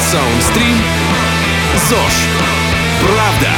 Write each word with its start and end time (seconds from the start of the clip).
Саундстрим. 0.00 0.76
ЗОЖ. 1.88 2.14
Правда 3.02 3.50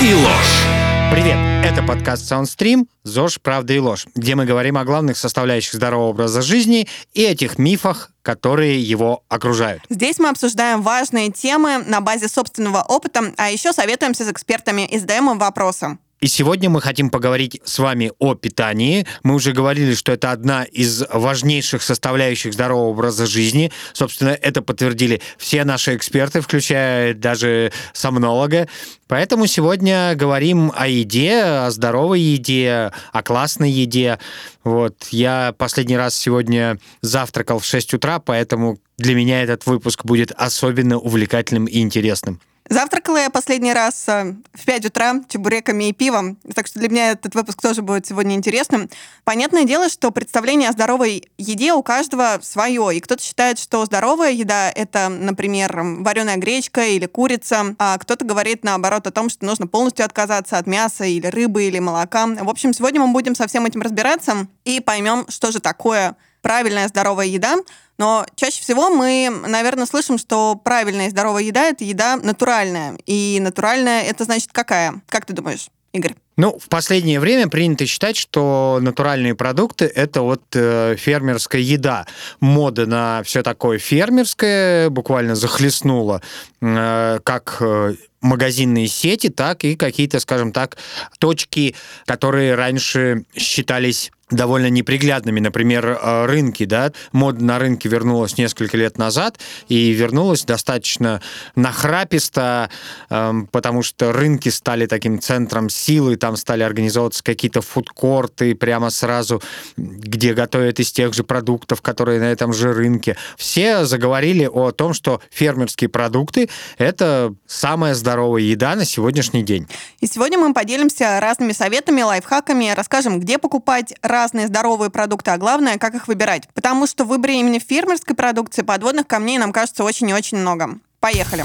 и 0.00 0.14
ложь. 0.14 1.10
Привет! 1.10 1.36
Это 1.64 1.82
подкаст 1.82 2.30
Soundstream 2.30 2.86
«ЗОЖ. 3.02 3.40
Правда 3.40 3.72
и 3.72 3.78
ложь», 3.80 4.06
где 4.14 4.36
мы 4.36 4.46
говорим 4.46 4.78
о 4.78 4.84
главных 4.84 5.18
составляющих 5.18 5.74
здорового 5.74 6.10
образа 6.10 6.42
жизни 6.42 6.86
и 7.12 7.24
о 7.24 7.34
тех 7.34 7.58
мифах, 7.58 8.12
которые 8.22 8.80
его 8.80 9.24
окружают. 9.28 9.82
Здесь 9.90 10.20
мы 10.20 10.28
обсуждаем 10.28 10.82
важные 10.82 11.32
темы 11.32 11.78
на 11.78 12.00
базе 12.00 12.28
собственного 12.28 12.82
опыта, 12.82 13.32
а 13.36 13.50
еще 13.50 13.72
советуемся 13.72 14.24
с 14.24 14.30
экспертами 14.30 14.86
и 14.86 14.98
задаем 14.98 15.28
им 15.28 15.38
вопросы. 15.38 15.98
И 16.20 16.26
сегодня 16.26 16.68
мы 16.68 16.82
хотим 16.82 17.08
поговорить 17.08 17.62
с 17.64 17.78
вами 17.78 18.12
о 18.18 18.34
питании. 18.34 19.06
Мы 19.22 19.34
уже 19.34 19.52
говорили, 19.52 19.94
что 19.94 20.12
это 20.12 20.32
одна 20.32 20.64
из 20.64 21.02
важнейших 21.10 21.82
составляющих 21.82 22.52
здорового 22.52 22.90
образа 22.90 23.24
жизни. 23.24 23.72
Собственно, 23.94 24.28
это 24.28 24.60
подтвердили 24.60 25.22
все 25.38 25.64
наши 25.64 25.96
эксперты, 25.96 26.42
включая 26.42 27.14
даже 27.14 27.72
сомнолога. 27.94 28.68
Поэтому 29.08 29.46
сегодня 29.46 30.14
говорим 30.14 30.70
о 30.76 30.88
еде, 30.88 31.42
о 31.42 31.70
здоровой 31.70 32.20
еде, 32.20 32.92
о 33.12 33.22
классной 33.22 33.70
еде. 33.70 34.18
Вот. 34.62 35.08
Я 35.12 35.54
последний 35.56 35.96
раз 35.96 36.14
сегодня 36.14 36.78
завтракал 37.00 37.60
в 37.60 37.64
6 37.64 37.94
утра, 37.94 38.18
поэтому 38.18 38.78
для 38.98 39.14
меня 39.14 39.42
этот 39.42 39.64
выпуск 39.64 40.04
будет 40.04 40.32
особенно 40.32 40.98
увлекательным 40.98 41.64
и 41.64 41.80
интересным. 41.80 42.42
Завтракала 42.72 43.16
я 43.16 43.30
последний 43.30 43.72
раз 43.72 44.04
э, 44.06 44.36
в 44.54 44.64
5 44.64 44.86
утра 44.86 45.14
чебуреками 45.28 45.88
и 45.88 45.92
пивом, 45.92 46.36
так 46.54 46.68
что 46.68 46.78
для 46.78 46.88
меня 46.88 47.10
этот 47.10 47.34
выпуск 47.34 47.60
тоже 47.60 47.82
будет 47.82 48.06
сегодня 48.06 48.36
интересным. 48.36 48.88
Понятное 49.24 49.64
дело, 49.64 49.88
что 49.88 50.12
представление 50.12 50.68
о 50.68 50.72
здоровой 50.72 51.28
еде 51.36 51.72
у 51.72 51.82
каждого 51.82 52.38
свое, 52.42 52.96
и 52.96 53.00
кто-то 53.00 53.20
считает, 53.24 53.58
что 53.58 53.84
здоровая 53.86 54.30
еда— 54.30 54.70
это, 54.76 55.08
например, 55.08 55.82
вареная 55.82 56.36
гречка 56.36 56.86
или 56.86 57.06
курица, 57.06 57.74
а 57.80 57.98
кто-то 57.98 58.24
говорит, 58.24 58.62
наоборот, 58.62 59.04
о 59.08 59.10
том, 59.10 59.30
что 59.30 59.44
нужно 59.44 59.66
полностью 59.66 60.04
отказаться 60.04 60.56
от 60.56 60.68
мяса 60.68 61.04
или 61.04 61.26
рыбы 61.26 61.64
или 61.64 61.80
молока. 61.80 62.24
В 62.28 62.48
общем, 62.48 62.72
сегодня 62.72 63.00
мы 63.00 63.12
будем 63.12 63.34
со 63.34 63.48
всем 63.48 63.66
этим 63.66 63.82
разбираться 63.82 64.46
и 64.64 64.78
поймем, 64.78 65.26
что 65.28 65.50
же 65.50 65.58
такое 65.58 66.14
правильная 66.42 66.88
здоровая 66.88 67.26
еда, 67.26 67.56
но 67.98 68.24
чаще 68.34 68.62
всего 68.62 68.88
мы, 68.88 69.30
наверное, 69.46 69.86
слышим, 69.86 70.16
что 70.16 70.54
правильная 70.56 71.08
и 71.08 71.10
здоровая 71.10 71.42
еда— 71.42 71.64
это 71.68 71.84
еда 71.84 72.16
натуральная. 72.16 72.98
И 73.04 73.38
натуральная— 73.42 74.02
это 74.04 74.24
значит 74.24 74.50
какая? 74.52 75.02
Как 75.06 75.26
ты 75.26 75.34
думаешь, 75.34 75.68
Игорь? 75.92 76.14
Ну, 76.40 76.58
в 76.58 76.70
последнее 76.70 77.20
время 77.20 77.48
принято 77.48 77.84
считать, 77.84 78.16
что 78.16 78.78
натуральные 78.80 79.34
продукты— 79.34 79.84
это 79.94 80.22
вот 80.22 80.42
э, 80.54 80.96
фермерская 80.96 81.60
еда. 81.60 82.06
Мода 82.40 82.86
на 82.86 83.22
все 83.22 83.42
такое 83.42 83.78
фермерское 83.78 84.88
буквально 84.88 85.34
захлестнула 85.34 86.22
э, 86.62 87.18
как 87.22 87.58
э, 87.60 87.96
магазинные 88.22 88.88
сети, 88.88 89.28
так 89.28 89.64
и 89.64 89.76
какие-то, 89.76 90.20
скажем 90.20 90.52
так, 90.52 90.78
точки, 91.18 91.74
которые 92.06 92.54
раньше 92.54 93.24
считались 93.36 94.10
довольно 94.30 94.70
неприглядными. 94.70 95.40
Например, 95.40 95.98
э, 96.00 96.26
рынки, 96.26 96.64
да, 96.64 96.92
мода 97.12 97.42
на 97.44 97.58
рынке 97.58 97.88
вернулась 97.88 98.38
несколько 98.38 98.76
лет 98.76 98.98
назад 98.98 99.38
и 99.68 99.92
вернулась 99.92 100.44
достаточно 100.44 101.20
нахраписто, 101.56 102.70
эм, 103.10 103.46
потому 103.46 103.82
что 103.82 104.12
рынки 104.12 104.48
стали 104.48 104.86
таким 104.86 105.20
центром 105.20 105.68
силы, 105.68 106.16
там 106.16 106.36
стали 106.36 106.62
организовываться 106.62 107.22
какие-то 107.22 107.60
фудкорты 107.60 108.54
прямо 108.54 108.90
сразу, 108.90 109.42
где 109.76 110.34
готовят 110.34 110.80
из 110.80 110.92
тех 110.92 111.14
же 111.14 111.24
продуктов, 111.24 111.82
которые 111.82 112.20
на 112.20 112.30
этом 112.30 112.52
же 112.52 112.72
рынке. 112.72 113.16
Все 113.36 113.84
заговорили 113.84 114.48
о 114.50 114.70
том, 114.70 114.94
что 114.94 115.20
фермерские 115.30 115.88
продукты— 115.88 116.48
это 116.78 117.34
самая 117.46 117.94
здоровая 117.94 118.42
еда 118.42 118.74
на 118.76 118.84
сегодняшний 118.84 119.42
день. 119.42 119.66
И 120.00 120.06
сегодня 120.06 120.38
мы 120.38 120.52
поделимся 120.54 121.20
разными 121.20 121.52
советами, 121.52 122.02
лайфхаками, 122.02 122.72
расскажем, 122.76 123.20
где 123.20 123.38
покупать 123.38 123.94
разные 124.20 124.48
здоровые 124.48 124.90
продукты, 124.90 125.30
а 125.30 125.38
главное, 125.38 125.78
как 125.78 125.94
их 125.94 126.06
выбирать. 126.06 126.46
Потому 126.52 126.86
что 126.86 127.04
в 127.04 127.08
выборе 127.08 127.40
именно 127.40 127.58
фермерской 127.58 128.14
продукции 128.14 128.60
подводных 128.60 129.06
камней 129.06 129.38
нам 129.38 129.50
кажется 129.50 129.82
очень 129.82 130.10
и 130.10 130.12
очень 130.12 130.36
много. 130.36 130.78
Поехали! 131.00 131.42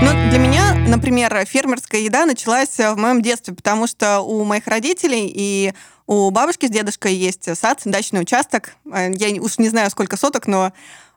Ну, 0.00 0.30
для 0.30 0.38
меня, 0.38 0.74
например, 0.88 1.44
фермерская 1.44 2.00
еда 2.00 2.24
началась 2.24 2.78
в 2.78 2.96
моем 2.96 3.20
детстве, 3.20 3.54
потому 3.54 3.86
что 3.86 4.20
у 4.20 4.44
моих 4.44 4.66
родителей 4.66 5.30
и 5.30 5.74
у 6.06 6.30
бабушки 6.30 6.66
с 6.66 6.70
дедушкой 6.70 7.14
есть 7.14 7.54
сад, 7.54 7.82
дачный 7.84 8.22
участок. 8.22 8.76
Я 8.86 9.42
уж 9.42 9.58
не 9.58 9.68
знаю, 9.68 9.90
сколько 9.90 10.16
соток, 10.16 10.46
но 10.46 10.72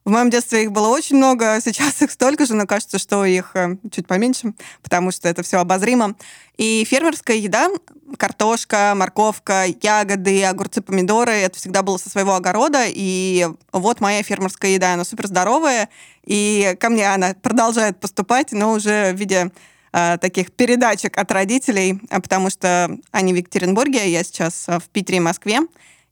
в 0.05 0.11
моем 0.11 0.29
детстве 0.29 0.63
их 0.63 0.71
было 0.71 0.87
очень 0.89 1.17
много, 1.17 1.59
сейчас 1.63 1.99
их 2.03 2.11
столько 2.11 2.45
же, 2.45 2.53
но 2.53 2.67
кажется, 2.67 2.99
что 2.99 3.25
их 3.25 3.51
э, 3.55 3.75
чуть 3.91 4.05
поменьше, 4.05 4.53
потому 4.83 5.09
что 5.09 5.27
это 5.27 5.41
все 5.41 5.57
обозримо. 5.57 6.15
И 6.57 6.85
фермерская 6.87 7.37
еда, 7.37 7.69
картошка, 8.17 8.93
морковка, 8.95 9.65
ягоды, 9.81 10.43
огурцы, 10.45 10.81
помидоры, 10.81 11.31
это 11.31 11.57
всегда 11.57 11.81
было 11.81 11.97
со 11.97 12.11
своего 12.11 12.35
огорода. 12.35 12.83
И 12.85 13.47
вот 13.71 13.99
моя 13.99 14.21
фермерская 14.21 14.71
еда, 14.71 14.93
она 14.93 15.03
супер 15.03 15.25
здоровая, 15.25 15.89
и 16.23 16.77
ко 16.79 16.89
мне 16.89 17.11
она 17.11 17.33
продолжает 17.33 17.99
поступать, 17.99 18.51
но 18.51 18.73
уже 18.73 19.11
в 19.11 19.15
виде 19.15 19.51
э, 19.91 20.17
таких 20.19 20.51
передачек 20.51 21.17
от 21.17 21.31
родителей, 21.31 21.99
а 22.11 22.21
потому 22.21 22.51
что 22.51 22.95
они 23.09 23.33
в 23.33 23.37
Екатеринбурге, 23.37 24.01
а 24.01 24.05
я 24.05 24.23
сейчас 24.23 24.67
в 24.67 24.83
Питере 24.91 25.17
и 25.17 25.21
Москве. 25.21 25.61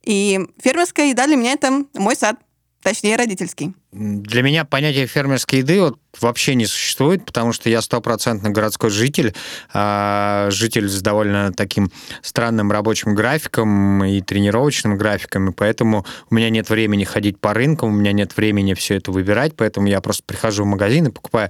И 0.01 0.39
фермерская 0.61 1.05
еда 1.05 1.27
для 1.27 1.35
меня 1.35 1.53
это 1.53 1.85
мой 1.93 2.15
сад, 2.15 2.37
точнее 2.83 3.15
родительский. 3.15 3.73
Для 3.91 4.41
меня 4.41 4.65
понятие 4.65 5.07
фермерской 5.07 5.59
еды 5.59 5.79
вот 5.79 5.97
вообще 6.19 6.55
не 6.55 6.65
существует, 6.65 7.25
потому 7.25 7.53
что 7.53 7.69
я 7.69 7.81
стопроцентно 7.81 8.49
городской 8.49 8.89
житель, 8.89 9.33
а 9.73 10.47
житель 10.49 10.89
с 10.89 11.01
довольно 11.01 11.53
таким 11.53 11.91
странным 12.21 12.71
рабочим 12.71 13.15
графиком 13.15 14.03
и 14.03 14.21
тренировочным 14.21 14.97
графиком, 14.97 15.49
и 15.49 15.53
поэтому 15.53 16.05
у 16.29 16.35
меня 16.35 16.49
нет 16.49 16.69
времени 16.69 17.03
ходить 17.03 17.39
по 17.39 17.53
рынкам, 17.53 17.89
у 17.89 17.97
меня 17.97 18.11
нет 18.11 18.35
времени 18.35 18.73
все 18.73 18.95
это 18.95 19.11
выбирать, 19.11 19.55
поэтому 19.55 19.87
я 19.87 20.01
просто 20.01 20.23
прихожу 20.25 20.63
в 20.63 20.67
магазин 20.67 21.07
и 21.07 21.11
покупаю, 21.11 21.49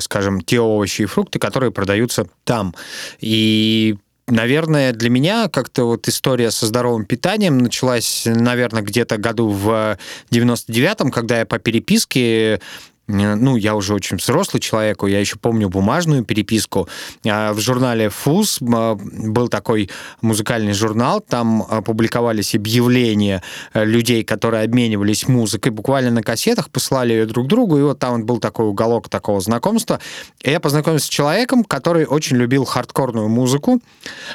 скажем, 0.00 0.40
те 0.40 0.60
овощи 0.60 1.02
и 1.02 1.06
фрукты, 1.06 1.38
которые 1.38 1.70
продаются 1.70 2.26
там. 2.44 2.74
И 3.20 3.96
наверное, 4.30 4.92
для 4.92 5.10
меня 5.10 5.48
как-то 5.48 5.84
вот 5.84 6.08
история 6.08 6.50
со 6.50 6.66
здоровым 6.66 7.04
питанием 7.04 7.58
началась, 7.58 8.22
наверное, 8.26 8.82
где-то 8.82 9.16
году 9.16 9.48
в 9.48 9.98
99-м, 10.30 11.10
когда 11.10 11.40
я 11.40 11.46
по 11.46 11.58
переписке 11.58 12.60
ну, 13.08 13.56
я 13.56 13.74
уже 13.74 13.94
очень 13.94 14.18
взрослый 14.18 14.60
человек, 14.60 15.02
я 15.04 15.18
еще 15.18 15.36
помню 15.36 15.70
бумажную 15.70 16.24
переписку. 16.24 16.88
А, 17.26 17.54
в 17.54 17.58
журнале 17.58 18.10
«Фуз» 18.10 18.58
а, 18.60 18.96
был 18.96 19.48
такой 19.48 19.88
музыкальный 20.20 20.74
журнал, 20.74 21.20
там 21.20 21.64
публиковались 21.84 22.54
объявления 22.54 23.42
э, 23.72 23.84
людей, 23.84 24.24
которые 24.24 24.64
обменивались 24.64 25.26
музыкой, 25.26 25.72
буквально 25.72 26.10
на 26.10 26.22
кассетах, 26.22 26.70
посылали 26.70 27.14
ее 27.14 27.26
друг 27.26 27.46
другу, 27.46 27.78
и 27.78 27.82
вот 27.82 27.98
там 27.98 28.24
был 28.24 28.40
такой 28.40 28.66
уголок 28.66 29.08
такого 29.08 29.40
знакомства. 29.40 30.00
И 30.42 30.50
я 30.50 30.60
познакомился 30.60 31.06
с 31.06 31.08
человеком, 31.08 31.64
который 31.64 32.04
очень 32.04 32.36
любил 32.36 32.66
хардкорную 32.66 33.28
музыку, 33.28 33.80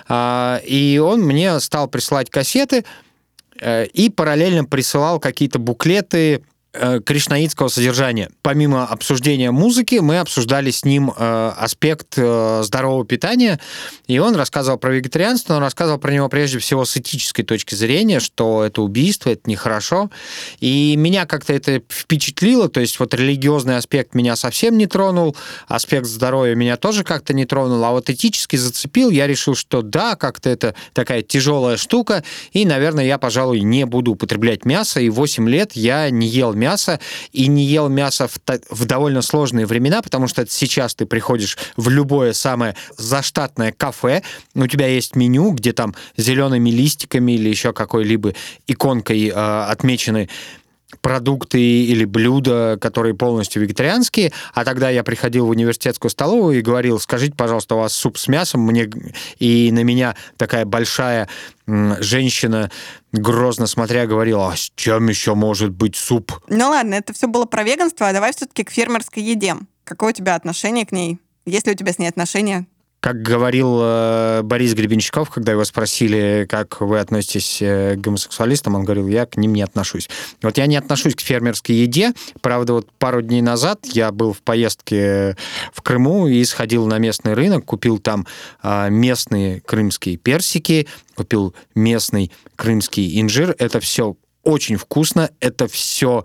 а, 0.08 0.60
и 0.66 0.98
он 0.98 1.22
мне 1.22 1.60
стал 1.60 1.88
присылать 1.88 2.32
кассеты, 2.32 2.86
э, 3.62 3.86
и 3.86 4.10
параллельно 4.10 4.66
присылал 4.66 5.20
какие-то 5.20 5.60
буклеты 5.60 6.42
кришнаитского 6.74 7.68
содержания. 7.68 8.32
Помимо 8.42 8.86
обсуждения 8.86 9.52
музыки, 9.52 9.96
мы 9.96 10.18
обсуждали 10.18 10.72
с 10.72 10.84
ним 10.84 11.14
э, 11.16 11.54
аспект 11.56 12.16
э, 12.18 12.62
здорового 12.64 13.06
питания, 13.06 13.60
и 14.08 14.18
он 14.18 14.36
рассказывал 14.36 14.80
про 14.80 14.92
вегетарианство, 14.92 15.54
но 15.54 15.58
он 15.58 15.64
рассказывал 15.64 16.00
про 16.00 16.12
него 16.12 16.30
прежде 16.30 16.58
всего 16.58 16.84
с 16.86 16.98
этической 16.98 17.44
точки 17.44 17.76
зрения, 17.76 18.20
что 18.20 18.64
это 18.64 18.82
убийство, 18.82 19.30
это 19.30 19.48
нехорошо. 19.50 20.10
И 20.62 20.96
меня 20.98 21.28
как-то 21.28 21.54
это 21.54 21.84
впечатлило, 21.90 22.70
то 22.70 22.80
есть 22.80 23.00
вот 23.00 23.14
религиозный 23.14 23.78
аспект 23.78 24.16
меня 24.16 24.36
совсем 24.36 24.76
не 24.76 24.88
тронул, 24.88 25.36
аспект 25.68 26.08
здоровья 26.08 26.56
меня 26.56 26.78
тоже 26.78 27.04
как-то 27.04 27.34
не 27.34 27.46
тронул, 27.46 27.86
а 27.86 27.92
вот 27.92 28.10
этически 28.10 28.56
зацепил, 28.56 29.12
я 29.12 29.28
решил, 29.28 29.54
что 29.54 29.84
да, 29.84 30.16
как-то 30.16 30.50
это 30.50 30.74
такая 30.94 31.22
тяжелая 31.22 31.78
штука, 31.78 32.24
и, 32.52 32.66
наверное, 32.66 33.06
я, 33.06 33.20
пожалуй, 33.20 33.62
не 33.62 33.86
буду 33.86 34.14
употреблять 34.14 34.66
мясо, 34.66 35.00
и 35.00 35.10
8 35.10 35.48
лет 35.48 35.74
я 35.74 36.10
не 36.10 36.28
ел 36.28 36.54
мясо 36.54 36.63
и 37.32 37.48
не 37.48 37.66
ел 37.66 37.90
мясо 37.90 38.28
в, 38.28 38.40
в 38.70 38.86
довольно 38.86 39.22
сложные 39.22 39.66
времена, 39.66 40.02
потому 40.02 40.28
что 40.28 40.46
сейчас 40.48 40.96
ты 40.96 41.06
приходишь 41.06 41.58
в 41.78 41.90
любое 41.90 42.34
самое 42.34 42.76
заштатное 42.98 43.72
кафе, 43.72 44.24
у 44.56 44.68
тебя 44.68 44.88
есть 44.88 45.16
меню, 45.16 45.52
где 45.52 45.74
там 45.74 45.96
зелеными 46.18 46.70
листиками 46.70 47.34
или 47.34 47.50
еще 47.50 47.74
какой-либо 47.74 48.34
иконкой 48.68 49.28
э, 49.28 49.32
отмечены 49.32 50.30
продукты 51.02 51.60
или 51.60 52.06
блюда, 52.06 52.78
которые 52.80 53.14
полностью 53.14 53.62
вегетарианские, 53.62 54.32
а 54.54 54.66
тогда 54.66 54.90
я 54.90 55.04
приходил 55.04 55.48
в 55.48 55.50
университетскую 55.50 56.10
столовую 56.12 56.60
и 56.60 56.62
говорил, 56.62 57.00
скажите, 57.00 57.36
пожалуйста, 57.36 57.76
у 57.76 57.80
вас 57.80 57.94
суп 57.94 58.18
с 58.18 58.28
мясом, 58.28 58.62
мне 58.62 58.90
и 59.40 59.72
на 59.72 59.84
меня 59.84 60.16
такая 60.38 60.66
большая 60.66 61.28
женщина, 61.66 62.70
грозно 63.12 63.68
смотря, 63.68 64.06
говорила, 64.06 64.52
а 64.52 64.56
с 64.56 64.72
чем 64.76 65.08
еще 65.08 65.36
может 65.36 65.72
быть 65.72 65.96
суп? 65.96 66.34
Ну 66.48 66.70
ладно, 66.70 66.96
это 66.96 67.14
все 67.14 67.28
было 67.28 67.46
про 67.46 67.64
веганство, 67.64 68.08
а 68.08 68.14
давай 68.14 68.34
все-таки 68.34 68.64
к 68.64 68.72
фермерской 68.72 69.24
еде. 69.24 69.56
Какое 69.84 70.10
у 70.10 70.14
тебя 70.14 70.36
отношение 70.36 70.86
к 70.86 70.92
ней? 70.92 71.20
Есть 71.46 71.68
ли 71.68 71.74
у 71.74 71.76
тебя 71.76 71.92
с 71.94 72.00
ней 72.00 72.08
отношения? 72.08 72.66
Как 73.04 73.22
говорил 73.22 73.80
э, 73.82 74.42
Борис 74.44 74.74
Гребенщиков, 74.76 75.30
когда 75.30 75.52
его 75.52 75.66
спросили, 75.66 76.48
как 76.50 76.80
вы 76.80 77.00
относитесь 77.00 77.62
э, 77.62 77.96
к 77.98 78.00
гомосексуалистам, 78.00 78.76
он 78.76 78.86
говорил, 78.86 79.10
я 79.10 79.26
к 79.26 79.36
ним 79.36 79.54
не 79.56 79.62
отношусь. 79.62 80.10
Вот 80.42 80.58
я 80.58 80.68
не 80.68 80.78
отношусь 80.78 81.14
к 81.14 81.20
фермерской 81.20 81.76
еде. 81.76 82.14
Правда, 82.40 82.72
вот 82.72 82.90
пару 83.00 83.22
дней 83.22 83.42
назад 83.42 83.86
я 83.88 84.14
был 84.14 84.32
в 84.32 84.42
поездке 84.42 85.36
в 85.74 85.82
Крыму 85.82 86.28
и 86.28 86.46
сходил 86.46 86.86
на 86.86 86.98
местный 86.98 87.34
рынок, 87.34 87.66
купил 87.66 88.00
там 88.00 88.26
э, 88.64 88.90
местные 88.90 89.60
крымские 89.60 90.16
персики, 90.16 90.88
купил 91.16 91.54
местный 91.76 92.32
крымский 92.56 93.20
инжир. 93.20 93.54
Это 93.60 93.82
все 93.82 94.16
очень 94.44 94.78
вкусно, 94.78 95.30
это 95.42 95.68
все 95.68 96.24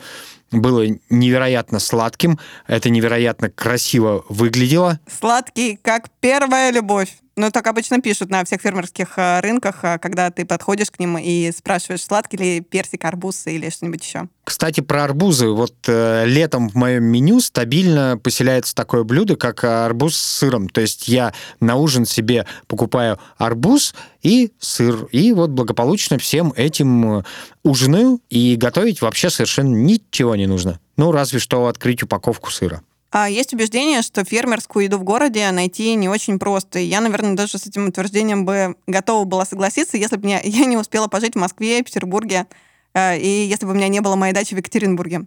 было 0.50 0.86
невероятно 1.10 1.78
сладким, 1.78 2.38
это 2.66 2.90
невероятно 2.90 3.50
красиво 3.50 4.24
выглядело. 4.28 5.00
Сладкий, 5.06 5.78
как 5.82 6.08
первая 6.20 6.70
любовь. 6.70 7.10
Ну, 7.38 7.52
так 7.52 7.68
обычно 7.68 8.00
пишут 8.00 8.30
на 8.30 8.44
всех 8.44 8.60
фермерских 8.60 9.16
э, 9.16 9.38
рынках, 9.38 9.84
э, 9.84 10.00
когда 10.00 10.28
ты 10.32 10.44
подходишь 10.44 10.90
к 10.90 10.98
ним 10.98 11.16
и 11.18 11.52
спрашиваешь, 11.56 12.02
сладкий 12.02 12.36
ли 12.36 12.60
персик, 12.60 13.04
арбуз 13.04 13.46
или 13.46 13.70
что-нибудь 13.70 14.02
еще. 14.02 14.28
Кстати, 14.42 14.80
про 14.80 15.04
арбузы. 15.04 15.50
Вот 15.50 15.74
э, 15.86 16.24
летом 16.26 16.68
в 16.68 16.74
моем 16.74 17.04
меню 17.04 17.38
стабильно 17.38 18.18
поселяется 18.20 18.74
такое 18.74 19.04
блюдо, 19.04 19.36
как 19.36 19.62
арбуз 19.62 20.16
с 20.16 20.38
сыром. 20.38 20.68
То 20.68 20.80
есть 20.80 21.06
я 21.06 21.32
на 21.60 21.76
ужин 21.76 22.06
себе 22.06 22.44
покупаю 22.66 23.20
арбуз 23.36 23.94
и 24.22 24.50
сыр. 24.58 25.04
И 25.12 25.32
вот 25.32 25.50
благополучно 25.50 26.18
всем 26.18 26.52
этим 26.56 27.18
э, 27.18 27.22
ужинаю. 27.62 28.20
И 28.30 28.56
готовить 28.56 29.00
вообще 29.00 29.30
совершенно 29.30 29.76
ничего 29.76 30.07
не 30.22 30.46
нужно. 30.46 30.80
Ну, 30.96 31.12
разве 31.12 31.38
что 31.38 31.66
открыть 31.66 32.02
упаковку 32.02 32.50
сыра. 32.50 32.82
А 33.10 33.28
есть 33.28 33.54
убеждение, 33.54 34.02
что 34.02 34.24
фермерскую 34.24 34.84
еду 34.84 34.98
в 34.98 35.04
городе 35.04 35.50
найти 35.50 35.94
не 35.94 36.08
очень 36.08 36.38
просто. 36.38 36.78
И 36.78 36.84
я, 36.84 37.00
наверное, 37.00 37.34
даже 37.34 37.58
с 37.58 37.66
этим 37.66 37.88
утверждением 37.88 38.44
бы 38.44 38.76
готова 38.86 39.24
была 39.24 39.46
согласиться, 39.46 39.96
если 39.96 40.16
бы 40.16 40.28
я 40.44 40.64
не 40.66 40.76
успела 40.76 41.08
пожить 41.08 41.34
в 41.34 41.38
Москве, 41.38 41.82
Петербурге, 41.82 42.46
э, 42.92 43.18
и 43.18 43.46
если 43.46 43.64
бы 43.64 43.72
у 43.72 43.74
меня 43.74 43.88
не 43.88 44.00
было 44.00 44.14
моей 44.14 44.34
дачи 44.34 44.54
в 44.54 44.58
Екатеринбурге. 44.58 45.22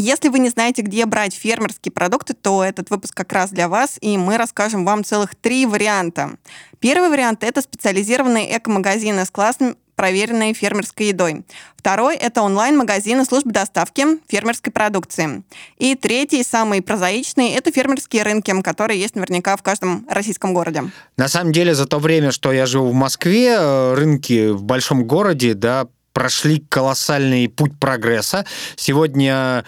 Если 0.00 0.28
вы 0.28 0.38
не 0.38 0.48
знаете, 0.48 0.82
где 0.82 1.04
брать 1.06 1.34
фермерские 1.34 1.92
продукты, 1.92 2.32
то 2.32 2.62
этот 2.62 2.88
выпуск 2.88 3.14
как 3.14 3.32
раз 3.32 3.50
для 3.50 3.68
вас, 3.68 3.98
и 4.00 4.16
мы 4.16 4.36
расскажем 4.36 4.84
вам 4.84 5.02
целых 5.02 5.34
три 5.34 5.66
варианта. 5.66 6.36
Первый 6.78 7.10
вариант— 7.10 7.42
это 7.42 7.60
специализированные 7.60 8.56
эко-магазины 8.56 9.26
с 9.26 9.30
классным 9.30 9.76
проверенной 9.98 10.54
фермерской 10.54 11.08
едой. 11.08 11.42
Второй– 11.76 12.16
это 12.16 12.42
онлайн-магазины 12.42 13.24
службы 13.24 13.50
доставки 13.50 14.06
фермерской 14.28 14.72
продукции. 14.72 15.42
И 15.76 15.96
третий, 15.96 16.44
самый 16.44 16.82
прозаичный, 16.82 17.48
это 17.48 17.72
фермерские 17.72 18.22
рынки, 18.22 18.54
которые 18.62 19.00
есть 19.00 19.16
наверняка 19.16 19.56
в 19.56 19.62
каждом 19.62 20.06
российском 20.08 20.54
городе. 20.54 20.84
На 21.16 21.26
самом 21.26 21.52
деле, 21.52 21.74
за 21.74 21.86
то 21.86 21.98
время, 21.98 22.30
что 22.30 22.52
я 22.52 22.64
живу 22.66 22.90
в 22.90 22.94
Москве, 22.94 23.56
э, 23.58 23.94
рынки 23.94 24.50
в 24.50 24.62
большом 24.62 25.04
городе, 25.04 25.54
да, 25.54 25.88
прошли 26.12 26.60
колоссальный 26.68 27.48
путь 27.48 27.72
прогресса. 27.80 28.46
Сегодня 28.76 29.64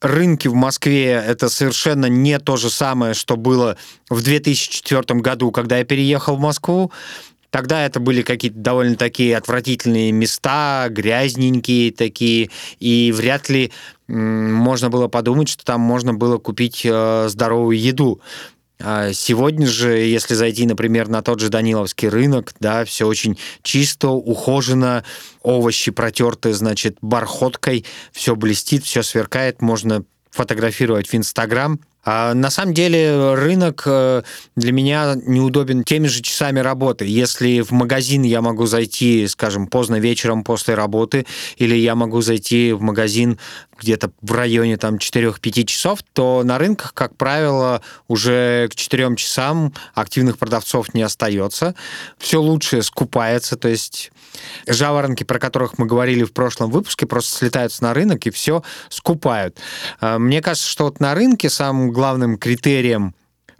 рынки 0.00 0.48
в 0.48 0.54
Москве 0.54 1.22
это 1.26 1.48
совершенно 1.48 2.06
не 2.06 2.38
то 2.38 2.56
же 2.56 2.70
самое, 2.70 3.14
что 3.14 3.36
было 3.36 3.76
в 4.08 4.22
2004 4.22 5.20
году, 5.20 5.50
когда 5.50 5.78
я 5.78 5.84
переехал 5.84 6.36
в 6.36 6.40
Москву. 6.40 6.92
Тогда 7.54 7.86
это 7.86 8.00
были 8.00 8.22
какие-то 8.22 8.58
довольно 8.58 8.96
такие 8.96 9.36
отвратительные 9.36 10.10
места, 10.10 10.88
грязненькие 10.90 11.92
такие, 11.92 12.50
и 12.80 13.12
вряд 13.14 13.48
ли 13.48 13.70
можно 14.08 14.90
было 14.90 15.06
подумать, 15.06 15.48
что 15.48 15.64
там 15.64 15.80
можно 15.80 16.12
было 16.12 16.38
купить 16.38 16.84
э, 16.84 17.28
здоровую 17.28 17.78
еду. 17.78 18.20
А 18.80 19.12
сегодня 19.12 19.68
же, 19.68 19.98
если 19.98 20.34
зайти, 20.34 20.66
например, 20.66 21.06
на 21.06 21.22
тот 21.22 21.38
же 21.38 21.48
Даниловский 21.48 22.08
рынок, 22.08 22.54
да, 22.58 22.84
все 22.84 23.06
очень 23.06 23.38
чисто, 23.62 24.08
ухожено, 24.08 25.04
овощи 25.42 25.92
протерты, 25.92 26.54
значит, 26.54 26.98
бархоткой, 27.02 27.84
все 28.10 28.34
блестит, 28.34 28.82
все 28.82 29.04
сверкает, 29.04 29.62
можно 29.62 30.02
фотографировать 30.32 31.06
в 31.06 31.14
Инстаграм, 31.14 31.78
а 32.04 32.34
на 32.34 32.50
самом 32.50 32.74
деле 32.74 33.34
рынок 33.34 33.82
э, 33.86 34.22
для 34.56 34.72
меня 34.72 35.14
неудобен 35.14 35.84
теми 35.84 36.06
же 36.06 36.22
часами 36.22 36.60
работы. 36.60 37.06
Если 37.06 37.60
в 37.60 37.70
магазин 37.72 38.22
я 38.22 38.42
могу 38.42 38.66
зайти, 38.66 39.26
скажем, 39.26 39.66
поздно 39.66 39.96
вечером 39.98 40.44
после 40.44 40.74
работы, 40.74 41.26
или 41.56 41.74
я 41.74 41.94
могу 41.94 42.20
зайти 42.20 42.72
в 42.72 42.82
магазин 42.82 43.38
где-то 43.78 44.10
в 44.20 44.32
районе 44.32 44.76
там 44.76 44.96
4-5 44.96 45.64
часов, 45.64 46.00
то 46.12 46.42
на 46.44 46.58
рынках, 46.58 46.94
как 46.94 47.16
правило, 47.16 47.82
уже 48.08 48.68
к 48.70 48.74
4 48.74 49.16
часам 49.16 49.72
активных 49.94 50.38
продавцов 50.38 50.94
не 50.94 51.02
остается. 51.02 51.74
Все 52.18 52.40
лучшее 52.40 52.82
скупается, 52.82 53.56
то 53.56 53.68
есть 53.68 54.12
жаворонки, 54.66 55.24
про 55.24 55.38
которых 55.38 55.78
мы 55.78 55.86
говорили 55.86 56.24
в 56.24 56.32
прошлом 56.32 56.70
выпуске, 56.70 57.06
просто 57.06 57.36
слетаются 57.36 57.82
на 57.82 57.94
рынок 57.94 58.26
и 58.26 58.30
все 58.30 58.62
скупают. 58.88 59.58
А, 60.00 60.18
мне 60.18 60.42
кажется, 60.42 60.68
что 60.68 60.84
вот 60.84 61.00
на 61.00 61.14
рынке 61.14 61.50
самым 61.50 61.92
главным 61.94 62.36
критерием 62.36 63.14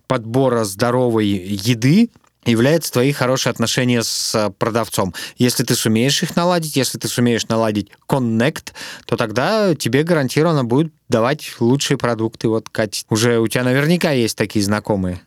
подбора 0.07 0.65
здоровой 0.65 1.27
еды 1.27 2.11
является 2.45 2.93
твои 2.93 3.13
хорошие 3.13 3.51
отношения 3.51 4.03
с 4.03 4.53
продавцом. 4.59 5.15
Если 5.39 5.65
ты 5.65 5.75
сумеешь 5.75 6.23
их 6.23 6.37
наладить, 6.37 6.77
если 6.77 6.99
ты 6.99 7.09
сумеешь 7.09 7.49
наладить 7.49 7.91
connect, 8.07 8.73
то 9.07 9.17
тогда 9.17 9.75
тебе 9.75 10.03
гарантированно 10.03 10.63
будет 10.65 10.93
давать 11.09 11.55
лучшие 11.59 11.97
продукты. 11.97 12.49
Вот, 12.49 12.69
Катя, 12.69 13.07
уже 13.09 13.39
у 13.39 13.49
тебя 13.49 13.65
наверняка 13.65 14.11
есть 14.11 14.37
такие 14.37 14.63
знакомые. 14.63 15.23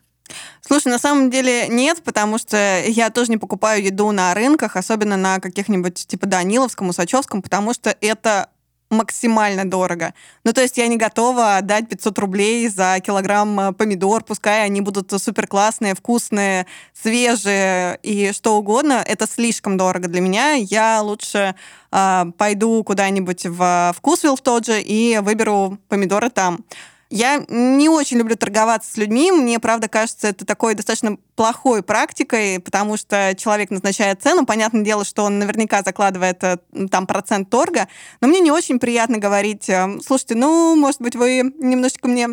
Слушай, 0.61 0.89
на 0.89 0.99
самом 0.99 1.31
деле 1.31 1.69
нет, 1.69 2.03
потому 2.03 2.37
что 2.37 2.83
я 2.85 3.09
тоже 3.09 3.31
не 3.31 3.37
покупаю 3.37 3.83
еду 3.83 4.11
на 4.11 4.33
рынках, 4.33 4.75
особенно 4.75 5.15
на 5.15 5.39
каких-нибудь 5.39 6.05
типа 6.05 6.25
Даниловском, 6.27 6.89
Усачевском, 6.89 7.41
потому 7.41 7.73
что 7.73 7.95
это 8.01 8.49
максимально 8.89 9.69
дорого. 9.69 10.13
Ну, 10.43 10.53
то 10.53 10.61
есть 10.61 10.77
я 10.77 10.87
не 10.87 10.97
готова 10.97 11.57
отдать 11.57 11.89
500 11.89 12.19
рублей 12.19 12.67
за 12.69 12.99
килограмм 12.99 13.59
э, 13.59 13.73
помидор, 13.73 14.23
пускай 14.23 14.63
они 14.63 14.81
будут 14.81 15.11
супер 15.21 15.47
классные, 15.47 15.93
вкусные, 15.93 16.65
свежие 16.93 17.99
и 18.03 18.31
что 18.31 18.57
угодно. 18.57 19.03
Это 19.05 19.27
слишком 19.27 19.77
дорого 19.77 20.07
для 20.07 20.21
меня. 20.21 20.53
Я 20.53 21.01
лучше 21.01 21.55
э, 21.91 22.25
пойду 22.37 22.83
куда-нибудь 22.83 23.45
в 23.45 23.93
вкусвилл 23.97 24.35
в 24.35 24.41
тот 24.41 24.65
же 24.65 24.81
и 24.81 25.19
выберу 25.19 25.77
помидоры 25.89 26.29
там. 26.29 26.59
Я 27.09 27.45
не 27.47 27.87
очень 27.87 28.17
люблю 28.17 28.35
торговаться 28.35 28.91
с 28.91 28.97
людьми. 28.97 29.31
Мне, 29.31 29.59
правда, 29.59 29.87
кажется, 29.87 30.27
это 30.27 30.45
такой 30.45 30.75
достаточно 30.75 31.17
плохой 31.35 31.81
практикой, 31.81 32.59
потому 32.59 32.97
что 32.97 33.33
человек 33.37 33.69
назначает 33.69 34.21
цену. 34.21 34.45
Понятное 34.45 34.83
дело, 34.83 35.05
что 35.05 35.23
он 35.23 35.39
наверняка 35.39 35.83
закладывает 35.83 36.43
э, 36.43 36.57
там 36.91 37.07
процент 37.07 37.49
торга. 37.49 37.87
Но 38.19 38.27
мне 38.27 38.41
не 38.41 38.51
очень 38.51 38.77
приятно 38.77 39.19
говорить, 39.19 39.69
э, 39.69 39.99
слушайте, 40.05 40.35
ну, 40.35 40.75
может 40.75 41.01
быть, 41.01 41.15
вы 41.15 41.53
немножечко 41.59 42.09
мне, 42.09 42.27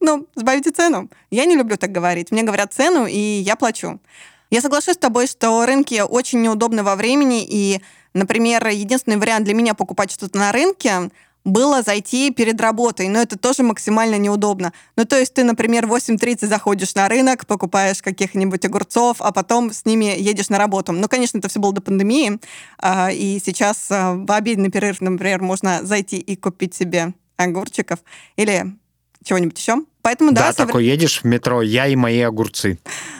ну, 0.00 0.26
сбавите 0.34 0.70
цену. 0.70 1.10
Я 1.30 1.44
не 1.44 1.54
люблю 1.54 1.76
так 1.76 1.92
говорить. 1.92 2.30
Мне 2.30 2.44
говорят 2.44 2.72
цену, 2.72 3.06
и 3.06 3.18
я 3.18 3.56
плачу. 3.56 4.00
Я 4.48 4.62
соглашусь 4.62 4.94
с 4.94 4.98
тобой, 4.98 5.26
что 5.26 5.66
рынки 5.66 6.00
очень 6.00 6.40
неудобны 6.40 6.82
во 6.82 6.96
времени, 6.96 7.44
и, 7.46 7.82
например, 8.14 8.66
единственный 8.68 9.18
вариант 9.18 9.44
для 9.44 9.54
меня 9.54 9.74
покупать 9.74 10.10
что-то 10.10 10.38
на 10.38 10.50
рынке 10.52 11.10
было 11.44 11.82
зайти 11.82 12.30
перед 12.30 12.60
работой, 12.60 13.08
но 13.08 13.20
это 13.20 13.38
тоже 13.38 13.62
максимально 13.62 14.16
неудобно. 14.16 14.72
Ну, 14.96 15.04
то 15.04 15.18
есть 15.18 15.34
ты, 15.34 15.44
например, 15.44 15.86
в 15.86 15.94
8.30 15.94 16.46
заходишь 16.46 16.94
на 16.94 17.08
рынок, 17.08 17.46
покупаешь 17.46 18.02
каких-нибудь 18.02 18.64
огурцов, 18.64 19.18
а 19.20 19.32
потом 19.32 19.72
с 19.72 19.84
ними 19.84 20.16
едешь 20.18 20.48
на 20.48 20.58
работу. 20.58 20.92
Ну, 20.92 21.06
конечно, 21.08 21.38
это 21.38 21.48
все 21.48 21.60
было 21.60 21.72
до 21.72 21.82
пандемии, 21.82 22.38
а, 22.78 23.10
и 23.12 23.38
сейчас 23.44 23.86
а, 23.90 24.14
в 24.14 24.30
обеденный 24.32 24.70
перерыв, 24.70 25.00
например, 25.00 25.42
можно 25.42 25.80
зайти 25.82 26.18
и 26.18 26.36
купить 26.36 26.74
себе 26.74 27.12
огурчиков 27.36 27.98
или 28.36 28.74
чего-нибудь 29.22 29.58
еще. 29.58 29.76
Поэтому, 30.02 30.32
да, 30.32 30.48
да 30.48 30.52
совр... 30.52 30.68
такой 30.68 30.86
едешь 30.86 31.22
в 31.22 31.24
метро, 31.24 31.62
я 31.62 31.86
и 31.86 31.96
мои 31.96 32.20
огурцы. 32.20 32.78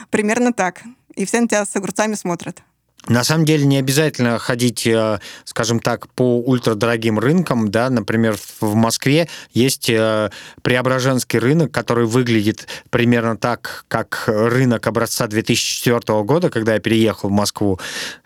Примерно 0.09 0.53
так. 0.53 0.83
И 1.15 1.25
все 1.25 1.41
на 1.41 1.47
тебя 1.47 1.65
с 1.65 1.75
огурцами 1.75 2.15
смотрят. 2.15 2.61
На 3.07 3.23
самом 3.23 3.45
деле 3.45 3.65
не 3.65 3.77
обязательно 3.77 4.39
ходить, 4.39 4.87
э, 4.87 5.19
скажем 5.43 5.79
так, 5.79 6.07
по 6.09 6.39
ультрадорогим 6.39 7.19
рынкам, 7.19 7.69
да, 7.69 7.89
например, 7.89 8.35
в 8.59 8.73
Москве 8.73 9.29
есть 9.53 9.89
э, 9.89 10.31
Преображенский 10.63 11.37
рынок, 11.37 11.71
который 11.71 12.05
выглядит 12.05 12.67
примерно 12.89 13.37
так, 13.37 13.85
как 13.87 14.23
рынок 14.27 14.87
образца 14.87 15.27
2004 15.27 16.23
года, 16.23 16.49
когда 16.49 16.73
я 16.73 16.79
переехал 16.79 17.29
в 17.29 17.31
Москву, 17.31 17.79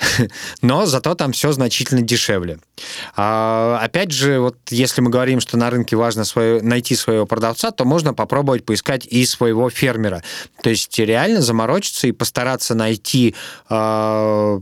но 0.62 0.86
зато 0.86 1.14
там 1.16 1.34
все 1.34 1.52
значительно 1.52 2.02
дешевле. 2.02 2.60
А, 3.16 3.80
опять 3.82 4.12
же, 4.12 4.40
вот 4.40 4.58
если 4.70 5.02
мы 5.02 5.10
говорим, 5.10 5.42
что 5.42 5.58
на 5.58 5.70
рынке 5.70 5.98
важно 5.98 6.24
свое, 6.24 6.62
найти 6.62 6.96
своего 6.96 7.26
продавца, 7.26 7.72
то 7.72 7.84
можно 7.84 8.14
попробовать 8.14 8.66
поискать 8.66 9.06
и 9.06 9.26
своего 9.26 9.70
фермера. 9.70 10.24
То 10.62 10.70
есть 10.70 10.98
реально 10.98 11.42
заморочиться 11.42 12.08
и 12.08 12.12
постараться 12.14 12.76
найти 12.76 13.36
э, 13.70 14.62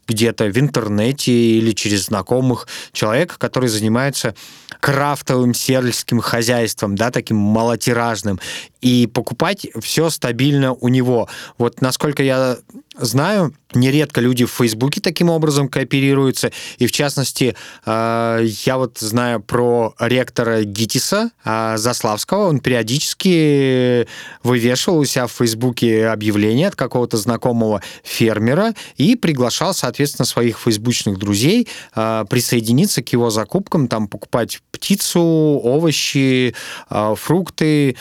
где-то 0.11 0.45
в 0.45 0.57
интернете 0.57 1.31
или 1.31 1.71
через 1.71 2.05
знакомых 2.05 2.67
человека, 2.91 3.35
который 3.37 3.69
занимается 3.69 4.35
крафтовым 4.79 5.53
сельским 5.53 6.19
хозяйством, 6.19 6.95
да, 6.95 7.11
таким 7.11 7.37
малотиражным, 7.37 8.39
и 8.81 9.07
покупать 9.07 9.67
все 9.79 10.09
стабильно 10.09 10.73
у 10.73 10.87
него. 10.87 11.29
Вот 11.57 11.81
насколько 11.81 12.23
я 12.23 12.57
знаю, 12.97 13.53
нередко 13.73 14.19
люди 14.21 14.45
в 14.45 14.51
Фейсбуке 14.51 14.99
таким 15.01 15.29
образом 15.29 15.69
кооперируются, 15.69 16.51
и 16.77 16.87
в 16.87 16.91
частности, 16.91 17.55
э, 17.85 18.45
я 18.65 18.77
вот 18.77 18.97
знаю 18.99 19.41
про 19.41 19.93
ректора 19.99 20.63
ГИТИСа 20.63 21.31
э, 21.43 21.77
Заславского, 21.77 22.47
он 22.47 22.59
периодически 22.59 24.07
вывешивал 24.43 24.99
у 24.99 25.05
себя 25.05 25.27
в 25.27 25.31
Фейсбуке 25.31 26.07
объявление 26.07 26.67
от 26.67 26.75
какого-то 26.75 27.17
знакомого 27.17 27.81
фермера 28.03 28.73
и 28.97 29.15
приглашал, 29.15 29.73
соответственно, 29.73 30.00
своих 30.07 30.59
фейсбучных 30.59 31.17
друзей 31.17 31.67
э, 31.95 32.25
присоединиться 32.29 33.01
к 33.01 33.09
его 33.09 33.29
закупкам, 33.29 33.87
там 33.87 34.07
покупать 34.07 34.61
птицу, 34.71 35.21
овощи, 35.21 36.55
фрукты, 36.89 37.95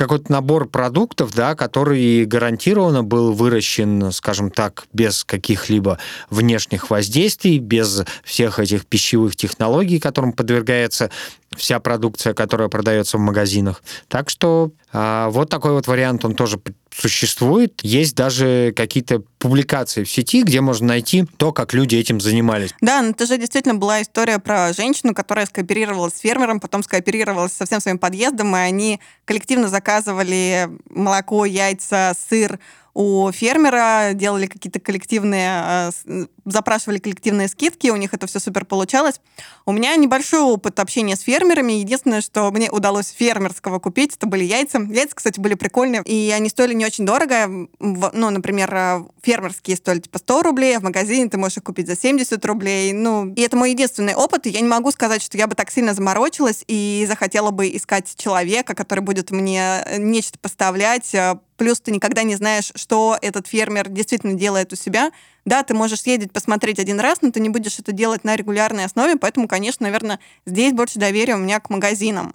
какой-то 0.00 0.32
набор 0.32 0.68
продуктов, 0.68 1.34
да, 1.34 1.54
который 1.54 2.24
гарантированно 2.24 3.02
был 3.02 3.32
выращен, 3.32 4.12
скажем 4.12 4.50
так, 4.50 4.84
без 4.92 5.24
каких-либо 5.24 5.98
внешних 6.30 6.90
воздействий, 6.90 7.58
без 7.58 8.04
всех 8.24 8.58
этих 8.58 8.86
пищевых 8.86 9.36
технологий, 9.36 10.00
которым 10.00 10.32
подвергается 10.32 11.10
вся 11.56 11.80
продукция, 11.80 12.32
которая 12.32 12.68
продается 12.68 13.18
в 13.18 13.20
магазинах. 13.20 13.82
Так 14.08 14.30
что 14.30 14.70
а, 14.92 15.28
вот 15.30 15.50
такой 15.50 15.72
вот 15.72 15.86
вариант, 15.86 16.24
он 16.24 16.34
тоже 16.34 16.58
существует. 16.94 17.80
Есть 17.82 18.14
даже 18.14 18.72
какие-то 18.76 19.22
публикации 19.38 20.04
в 20.04 20.10
сети, 20.10 20.42
где 20.42 20.60
можно 20.60 20.88
найти 20.88 21.24
то, 21.36 21.52
как 21.52 21.72
люди 21.72 21.96
этим 21.96 22.20
занимались. 22.20 22.74
Да, 22.80 23.02
но 23.02 23.10
это 23.10 23.26
же 23.26 23.38
действительно 23.38 23.74
была 23.74 24.02
история 24.02 24.38
про 24.38 24.72
женщину, 24.72 25.14
которая 25.14 25.46
скооперировалась 25.46 26.14
с 26.14 26.20
фермером, 26.20 26.60
потом 26.60 26.82
скооперировалась 26.82 27.52
со 27.52 27.66
всем 27.66 27.80
своим 27.80 27.98
подъездом, 27.98 28.54
и 28.56 28.58
они 28.58 29.00
коллективно 29.24 29.68
заказывали 29.68 30.68
молоко, 30.90 31.44
яйца, 31.44 32.14
сыр 32.28 32.58
у 32.92 33.30
фермера, 33.32 34.10
делали 34.14 34.46
какие-то 34.46 34.80
коллективные, 34.80 35.90
э, 36.06 36.26
запрашивали 36.44 36.98
коллективные 36.98 37.48
скидки, 37.48 37.88
у 37.88 37.96
них 37.96 38.14
это 38.14 38.26
все 38.26 38.40
супер 38.40 38.64
получалось. 38.64 39.20
У 39.66 39.72
меня 39.72 39.94
небольшой 39.96 40.40
опыт 40.40 40.78
общения 40.80 41.16
с 41.16 41.20
фермерами. 41.20 41.72
Единственное, 41.72 42.20
что 42.20 42.50
мне 42.50 42.70
удалось 42.70 43.08
фермерского 43.08 43.78
купить, 43.78 44.16
это 44.16 44.26
были 44.26 44.44
яйца. 44.44 44.78
Яйца, 44.80 45.14
кстати, 45.14 45.40
были 45.40 45.54
прикольные, 45.54 46.02
и 46.04 46.30
они 46.30 46.48
стоили 46.48 46.74
не 46.74 46.86
очень 46.86 47.06
дорого. 47.06 47.68
Ну, 47.78 48.30
например, 48.30 48.74
э, 48.74 49.04
фермерские 49.22 49.76
стоили 49.76 50.00
типа 50.00 50.18
100 50.18 50.42
рублей, 50.42 50.76
а 50.76 50.80
в 50.80 50.82
магазине 50.82 51.28
ты 51.28 51.38
можешь 51.38 51.58
их 51.58 51.64
купить 51.64 51.86
за 51.86 51.96
70 51.96 52.44
рублей. 52.44 52.92
Ну, 52.92 53.32
и 53.32 53.40
это 53.42 53.56
мой 53.56 53.70
единственный 53.70 54.14
опыт, 54.14 54.46
и 54.46 54.50
я 54.50 54.60
не 54.60 54.68
могу 54.68 54.90
сказать, 54.90 55.22
что 55.22 55.36
я 55.38 55.46
бы 55.46 55.54
так 55.54 55.70
сильно 55.70 55.94
заморочилась 55.94 56.64
и 56.66 57.04
захотела 57.08 57.50
бы 57.50 57.68
искать 57.68 58.14
человека, 58.16 58.74
который 58.74 59.00
будет 59.00 59.30
мне 59.30 59.82
э, 59.84 59.98
нечто 59.98 60.38
поставлять, 60.38 61.14
Плюс 61.60 61.78
ты 61.78 61.90
никогда 61.90 62.22
не 62.22 62.36
знаешь, 62.36 62.72
что 62.74 63.18
этот 63.20 63.46
фермер 63.46 63.90
действительно 63.90 64.32
делает 64.32 64.72
у 64.72 64.76
себя. 64.76 65.10
Да, 65.44 65.62
ты 65.62 65.74
можешь 65.74 66.02
съездить 66.02 66.32
посмотреть 66.32 66.78
один 66.78 67.00
раз, 67.00 67.22
но 67.22 67.30
ты 67.30 67.40
не 67.40 67.48
будешь 67.48 67.78
это 67.78 67.92
делать 67.92 68.24
на 68.24 68.36
регулярной 68.36 68.84
основе, 68.84 69.16
поэтому, 69.16 69.48
конечно, 69.48 69.84
наверное, 69.84 70.20
здесь 70.46 70.72
больше 70.72 70.98
доверия 70.98 71.34
у 71.34 71.38
меня 71.38 71.60
к 71.60 71.70
магазинам. 71.70 72.34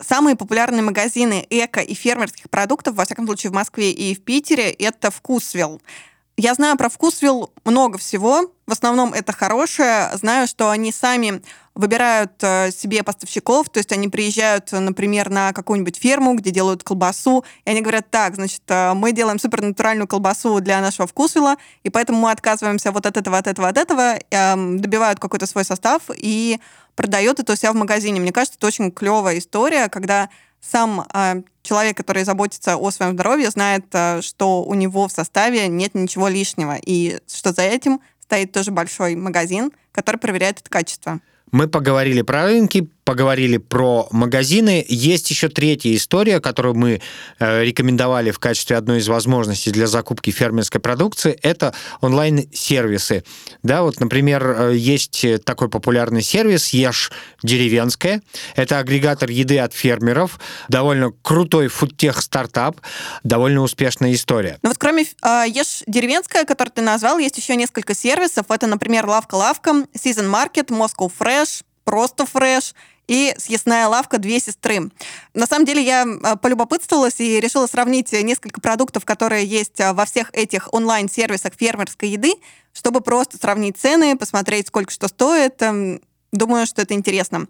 Самые 0.00 0.34
популярные 0.34 0.82
магазины 0.82 1.46
эко 1.50 1.80
и 1.80 1.94
фермерских 1.94 2.48
продуктов, 2.48 2.94
во 2.94 3.04
всяком 3.04 3.26
случае 3.26 3.50
в 3.50 3.54
Москве 3.54 3.92
и 3.92 4.14
в 4.14 4.24
Питере, 4.24 4.70
это 4.70 5.10
Вкусвилл. 5.10 5.80
Я 6.42 6.54
знаю 6.54 6.78
про 6.78 6.88
Вкусвилл 6.88 7.52
много 7.66 7.98
всего. 7.98 8.50
В 8.66 8.72
основном 8.72 9.12
это 9.12 9.30
хорошее. 9.30 10.08
Знаю, 10.14 10.46
что 10.46 10.70
они 10.70 10.90
сами 10.90 11.42
выбирают 11.74 12.32
э, 12.40 12.70
себе 12.70 13.02
поставщиков, 13.02 13.68
то 13.68 13.76
есть 13.76 13.92
они 13.92 14.08
приезжают, 14.08 14.72
например, 14.72 15.28
на 15.28 15.52
какую-нибудь 15.52 15.98
ферму, 15.98 16.32
где 16.34 16.50
делают 16.50 16.82
колбасу, 16.82 17.44
и 17.66 17.70
они 17.70 17.82
говорят, 17.82 18.10
так, 18.10 18.36
значит, 18.36 18.62
э, 18.68 18.94
мы 18.94 19.12
делаем 19.12 19.38
супернатуральную 19.38 20.08
колбасу 20.08 20.62
для 20.62 20.80
нашего 20.80 21.06
вкусвилла, 21.06 21.56
и 21.82 21.90
поэтому 21.90 22.20
мы 22.20 22.30
отказываемся 22.30 22.90
вот 22.90 23.04
от 23.04 23.18
этого, 23.18 23.36
от 23.36 23.46
этого, 23.46 23.68
от 23.68 23.76
этого, 23.76 24.18
эм, 24.30 24.80
добивают 24.80 25.20
какой-то 25.20 25.44
свой 25.44 25.66
состав 25.66 26.04
и 26.16 26.58
продают 26.96 27.38
это 27.38 27.52
у 27.52 27.56
себя 27.56 27.72
в 27.72 27.76
магазине. 27.76 28.18
Мне 28.18 28.32
кажется, 28.32 28.56
это 28.56 28.66
очень 28.66 28.90
клевая 28.90 29.38
история, 29.38 29.88
когда 29.90 30.30
сам 30.60 31.06
э, 31.12 31.42
человек, 31.62 31.96
который 31.96 32.24
заботится 32.24 32.76
о 32.76 32.90
своем 32.90 33.12
здоровье, 33.12 33.50
знает, 33.50 33.84
что 34.20 34.62
у 34.64 34.74
него 34.74 35.08
в 35.08 35.12
составе 35.12 35.68
нет 35.68 35.94
ничего 35.94 36.28
лишнего, 36.28 36.76
и 36.84 37.18
что 37.26 37.52
за 37.52 37.62
этим 37.62 38.00
стоит 38.20 38.52
тоже 38.52 38.70
большой 38.70 39.16
магазин, 39.16 39.72
который 39.92 40.16
проверяет 40.16 40.60
это 40.60 40.70
качество. 40.70 41.20
Мы 41.52 41.68
поговорили 41.68 42.22
про 42.22 42.44
рынки, 42.44 42.88
поговорили 43.04 43.56
про 43.56 44.06
магазины. 44.12 44.84
Есть 44.88 45.30
еще 45.30 45.48
третья 45.48 45.92
история, 45.96 46.38
которую 46.38 46.76
мы 46.76 47.00
э, 47.40 47.64
рекомендовали 47.64 48.30
в 48.30 48.38
качестве 48.38 48.76
одной 48.76 48.98
из 48.98 49.08
возможностей 49.08 49.72
для 49.72 49.88
закупки 49.88 50.30
фермерской 50.30 50.80
продукции. 50.80 51.36
Это 51.42 51.74
онлайн-сервисы. 52.02 53.24
Да, 53.64 53.82
вот, 53.82 53.98
например, 53.98 54.44
э, 54.46 54.76
есть 54.76 55.26
такой 55.44 55.68
популярный 55.68 56.22
сервис 56.22 56.68
«Ешь 56.68 57.10
деревенская». 57.42 58.22
Это 58.54 58.78
агрегатор 58.78 59.28
еды 59.28 59.58
от 59.58 59.74
фермеров. 59.74 60.38
Довольно 60.68 61.10
крутой 61.22 61.66
фудтех 61.66 62.22
стартап. 62.22 62.80
Довольно 63.24 63.62
успешная 63.62 64.12
история. 64.12 64.58
Ну 64.62 64.70
вот 64.70 64.78
кроме 64.78 65.02
э, 65.02 65.44
«Ешь 65.48 65.82
деревенская», 65.88 66.44
который 66.44 66.68
ты 66.68 66.82
назвал, 66.82 67.18
есть 67.18 67.36
еще 67.38 67.56
несколько 67.56 67.92
сервисов. 67.92 68.46
Это, 68.50 68.68
например, 68.68 69.06
«Лавка-лавка», 69.06 69.70
«Season 69.96 70.30
Market», 70.30 70.68
«Moscow 70.68 71.10
Fresh», 71.10 71.39
просто 71.84 72.26
фреш 72.26 72.74
и 73.10 73.34
съестная 73.38 73.88
лавка 73.88 74.18
«Две 74.18 74.38
сестры». 74.38 74.90
На 75.34 75.46
самом 75.46 75.64
деле 75.64 75.82
я 75.82 76.04
э, 76.04 76.36
полюбопытствовалась 76.36 77.18
и 77.18 77.40
решила 77.40 77.66
сравнить 77.66 78.12
несколько 78.12 78.60
продуктов, 78.60 79.04
которые 79.04 79.44
есть 79.44 79.80
э, 79.80 79.92
во 79.92 80.04
всех 80.04 80.32
этих 80.32 80.72
онлайн-сервисах 80.72 81.54
фермерской 81.58 82.10
еды, 82.10 82.34
чтобы 82.72 83.00
просто 83.00 83.36
сравнить 83.36 83.76
цены, 83.76 84.16
посмотреть, 84.16 84.68
сколько 84.68 84.92
что 84.92 85.08
стоит. 85.08 85.60
Эм, 85.60 86.00
думаю, 86.30 86.66
что 86.66 86.82
это 86.82 86.94
интересно. 86.94 87.48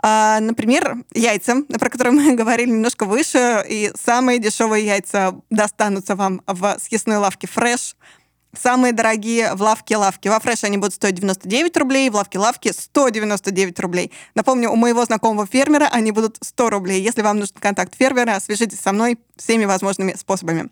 А, 0.00 0.38
например, 0.38 0.98
яйца, 1.12 1.62
про 1.62 1.90
которые 1.90 2.14
мы 2.14 2.34
говорили 2.36 2.70
немножко 2.70 3.04
выше, 3.04 3.64
и 3.68 3.90
самые 4.00 4.38
дешевые 4.38 4.86
яйца 4.86 5.34
достанутся 5.50 6.14
вам 6.14 6.40
в 6.46 6.76
съестной 6.80 7.16
лавке 7.16 7.48
«Фреш». 7.48 7.96
Самые 8.58 8.92
дорогие 8.92 9.54
в 9.54 9.62
лавке-лавке. 9.62 10.28
Во 10.28 10.40
фреше 10.40 10.66
они 10.66 10.76
будут 10.76 10.94
стоить 10.94 11.14
99 11.14 11.76
рублей, 11.76 12.10
в 12.10 12.16
лавке-лавке 12.16 12.72
199 12.72 13.78
рублей. 13.78 14.10
Напомню, 14.34 14.70
у 14.70 14.76
моего 14.76 15.04
знакомого 15.04 15.46
фермера 15.46 15.88
они 15.92 16.10
будут 16.10 16.36
100 16.40 16.70
рублей. 16.70 17.00
Если 17.00 17.22
вам 17.22 17.38
нужен 17.38 17.54
контакт 17.60 17.94
фермера, 17.96 18.40
свяжитесь 18.40 18.80
со 18.80 18.92
мной 18.92 19.18
всеми 19.36 19.66
возможными 19.66 20.14
способами. 20.14 20.68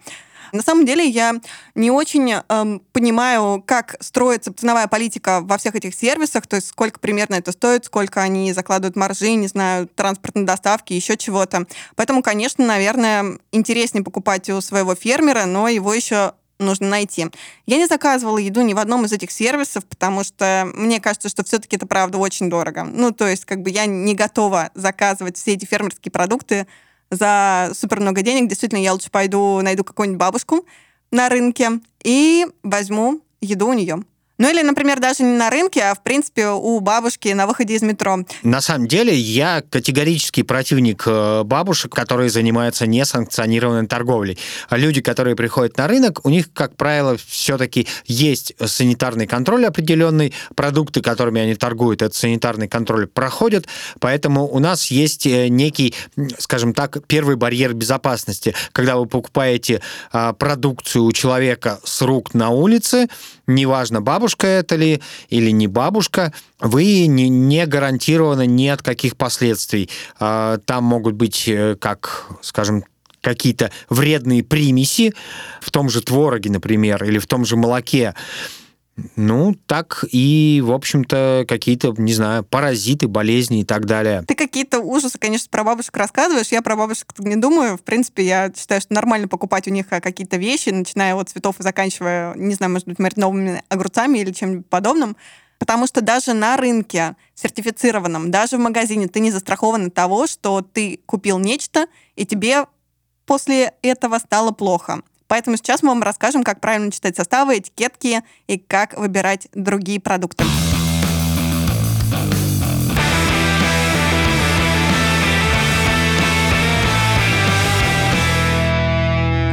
На 0.53 0.63
самом 0.63 0.87
деле 0.87 1.07
я 1.07 1.35
не 1.75 1.91
очень 1.91 2.33
эм, 2.33 2.81
понимаю, 2.93 3.63
как 3.65 3.97
строится 4.01 4.53
ценовая 4.53 4.87
политика 4.87 5.41
во 5.43 5.59
всех 5.59 5.75
этих 5.75 5.95
сервисах, 5.95 6.47
то 6.47 6.57
есть 6.57 6.69
сколько 6.69 6.99
примерно 6.99 7.35
это 7.35 7.53
стоит, 7.53 7.85
сколько 7.85 8.23
они 8.23 8.53
закладывают 8.53 8.97
маржи, 8.97 9.35
не 9.35 9.47
знаю, 9.47 9.89
транспортные 9.89 10.47
доставки, 10.47 10.93
еще 10.93 11.17
чего-то. 11.17 11.67
Поэтому, 11.97 12.23
конечно, 12.23 12.65
наверное, 12.65 13.39
интереснее 13.53 14.03
покупать 14.03 14.49
у 14.51 14.61
своего 14.61 14.95
фермера, 14.95 15.45
но 15.45 15.69
его 15.69 15.93
еще 15.93 16.33
нужно 16.59 16.89
найти. 16.89 17.27
Я 17.67 17.77
не 17.77 17.87
заказывала 17.87 18.39
еду 18.39 18.63
ни 18.63 18.75
в 18.75 18.79
одном 18.79 19.05
из 19.05 19.13
этих 19.13 19.31
сервисов, 19.31 19.85
потому 19.87 20.25
что 20.25 20.71
мне 20.75 21.01
кажется, 21.01 21.29
что 21.29 21.45
все-таки 21.45 21.77
это 21.77 21.87
правда 21.87 22.19
очень 22.19 22.51
дорого. 22.51 22.85
Ну, 22.85 23.13
то 23.13 23.27
есть, 23.27 23.45
как 23.45 23.63
бы 23.63 23.71
я 23.71 23.87
не 23.87 24.15
готова 24.15 24.71
заказывать 24.75 25.37
все 25.37 25.55
эти 25.55 25.65
фермерские 25.65 26.13
продукты 26.13 26.67
за 27.11 27.71
супер 27.75 28.01
много 28.01 28.23
денег. 28.23 28.49
Действительно, 28.49 28.81
я 28.81 28.93
лучше 28.93 29.11
пойду 29.11 29.61
найду 29.63 29.85
какую-нибудь 29.85 30.21
бабушку 30.21 30.67
на 31.11 31.29
рынке 31.29 31.81
и 32.03 32.47
возьму 32.63 33.21
еду 33.41 33.69
у 33.69 33.73
нее. 33.73 34.03
Ну 34.39 34.49
или, 34.49 34.63
например, 34.63 35.01
даже 35.01 35.25
не 35.25 35.37
на 35.37 35.51
рынке, 35.51 35.83
а 35.83 35.95
в 35.95 36.03
принципе 36.03 36.49
у 36.49 36.79
бабушки 36.79 37.29
на 37.29 37.47
выходе 37.47 37.75
из 37.75 37.83
метро. 37.83 38.19
На 38.45 38.61
самом 38.61 38.87
деле 38.87 39.13
я 39.15 39.63
категорический 39.69 40.45
противник 40.45 41.03
э, 41.07 41.43
бабушек, 41.43 41.93
которые 41.93 42.31
занимаются 42.31 42.87
несанкционированной 42.87 43.89
торговлей. 43.89 44.39
А 44.69 44.77
люди, 44.77 45.01
которые 45.01 45.35
приходят 45.35 45.77
на 45.77 45.89
рынок, 45.89 46.25
у 46.25 46.31
них, 46.31 46.53
как 46.53 46.77
правило, 46.77 47.17
все-таки 47.27 47.89
есть 48.07 48.55
санитарный 48.65 49.27
контроль 49.27 49.67
определенный, 49.67 50.33
продукты, 50.55 51.03
которыми 51.03 51.41
они 51.41 51.57
торгуют, 51.57 52.03
этот 52.03 52.15
санитарный 52.15 52.69
контроль 52.69 53.09
проходят, 53.09 53.67
поэтому 53.99 54.47
у 54.47 54.61
нас 54.61 54.87
есть 54.93 55.27
э, 55.27 55.49
некий, 55.49 55.95
скажем 56.39 56.75
так, 56.75 56.99
первый 57.09 57.35
барьер 57.35 57.75
безопасности. 57.75 58.55
Когда 58.73 58.97
вы 58.97 59.07
покупаете 59.07 59.81
а, 60.13 60.33
продукцию 60.33 61.05
у 61.05 61.13
человека 61.13 61.81
с 61.83 62.03
рук 62.03 62.35
на 62.35 62.51
улице, 62.51 63.09
неважно, 63.49 64.01
бабушка 64.01 64.47
это 64.47 64.77
ли 64.77 65.03
или 65.29 65.51
не 65.51 65.67
бабушка, 65.67 66.33
вы 66.61 67.07
не, 67.07 67.29
не 67.29 67.67
гарантированы 67.67 68.47
ни 68.47 68.69
от 68.69 68.83
каких 68.83 69.17
последствий. 69.17 69.91
А, 70.21 70.59
там 70.59 70.85
могут 70.85 71.15
быть, 71.15 71.49
э, 71.49 71.77
как, 71.81 72.27
скажем, 72.43 72.85
какие-то 73.21 73.71
вредные 73.89 74.45
примеси 74.45 75.15
в 75.61 75.71
том 75.71 75.91
же 75.91 76.03
твороге, 76.03 76.51
например, 76.51 77.03
или 77.05 77.19
в 77.19 77.27
том 77.27 77.45
же 77.45 77.57
молоке. 77.57 78.15
Ну, 79.17 79.55
так 79.67 80.05
и, 80.11 80.63
в 80.65 80.73
общем-то, 80.73 81.45
какие-то, 81.47 81.95
не 81.97 82.13
знаю, 82.13 82.45
паразиты, 82.45 83.09
болезни 83.09 83.61
и 83.61 83.65
так 83.65 83.87
далее. 83.87 84.23
Ты 84.27 84.35
какие-то 84.35 84.81
ужасы, 84.81 85.19
конечно, 85.19 85.49
про 85.51 85.65
бабушек 85.65 85.97
рассказываешь. 85.97 86.49
Я 86.49 86.63
про 86.63 86.77
бабушек 86.77 87.13
не 87.19 87.37
думаю. 87.37 87.77
В 87.77 87.83
принципе, 87.83 88.25
я 88.25 88.53
считаю, 88.55 88.81
что 88.81 88.93
нормально 88.95 89.29
покупать 89.29 89.69
у 89.69 89.71
них 89.71 89.87
э, 89.91 90.01
какие-то 90.01 90.37
вещи, 90.37 90.71
начиная 90.71 91.15
от 91.15 91.29
цветов 91.29 91.61
и 91.61 91.63
заканчивая, 91.63 92.35
не 92.35 92.55
знаю, 92.55 92.73
может 92.73 92.89
быть, 92.89 92.99
мариновыми 92.99 93.63
огурцами 93.69 94.19
или 94.19 94.33
чем-нибудь 94.33 94.67
подобным. 94.67 95.17
Потому 95.59 95.87
что 95.87 96.01
даже 96.01 96.35
на 96.35 96.57
рынке 96.57 97.17
сертифицированном, 97.35 98.31
даже 98.31 98.57
в 98.57 98.61
магазине 98.61 99.09
ты 99.09 99.21
не 99.21 99.31
застрахован 99.31 99.87
от 99.87 99.95
того, 99.95 100.27
что 100.27 100.63
ты 100.63 101.01
купил 101.07 101.39
нечто, 101.39 101.87
и 102.15 102.25
тебе 102.25 102.67
после 103.27 103.75
этого 103.83 104.19
стало 104.19 104.53
плохо. 104.53 105.03
Поэтому 105.29 105.57
сейчас 105.57 105.83
мы 105.83 105.91
вам 105.91 106.03
расскажем, 106.03 106.43
как 106.43 106.61
правильно 106.61 106.91
читать 106.91 107.17
составы, 107.17 107.59
этикетки 107.59 108.23
и 108.47 108.59
как 108.59 108.99
выбирать 108.99 109.49
другие 109.55 110.01
продукты. 110.01 110.45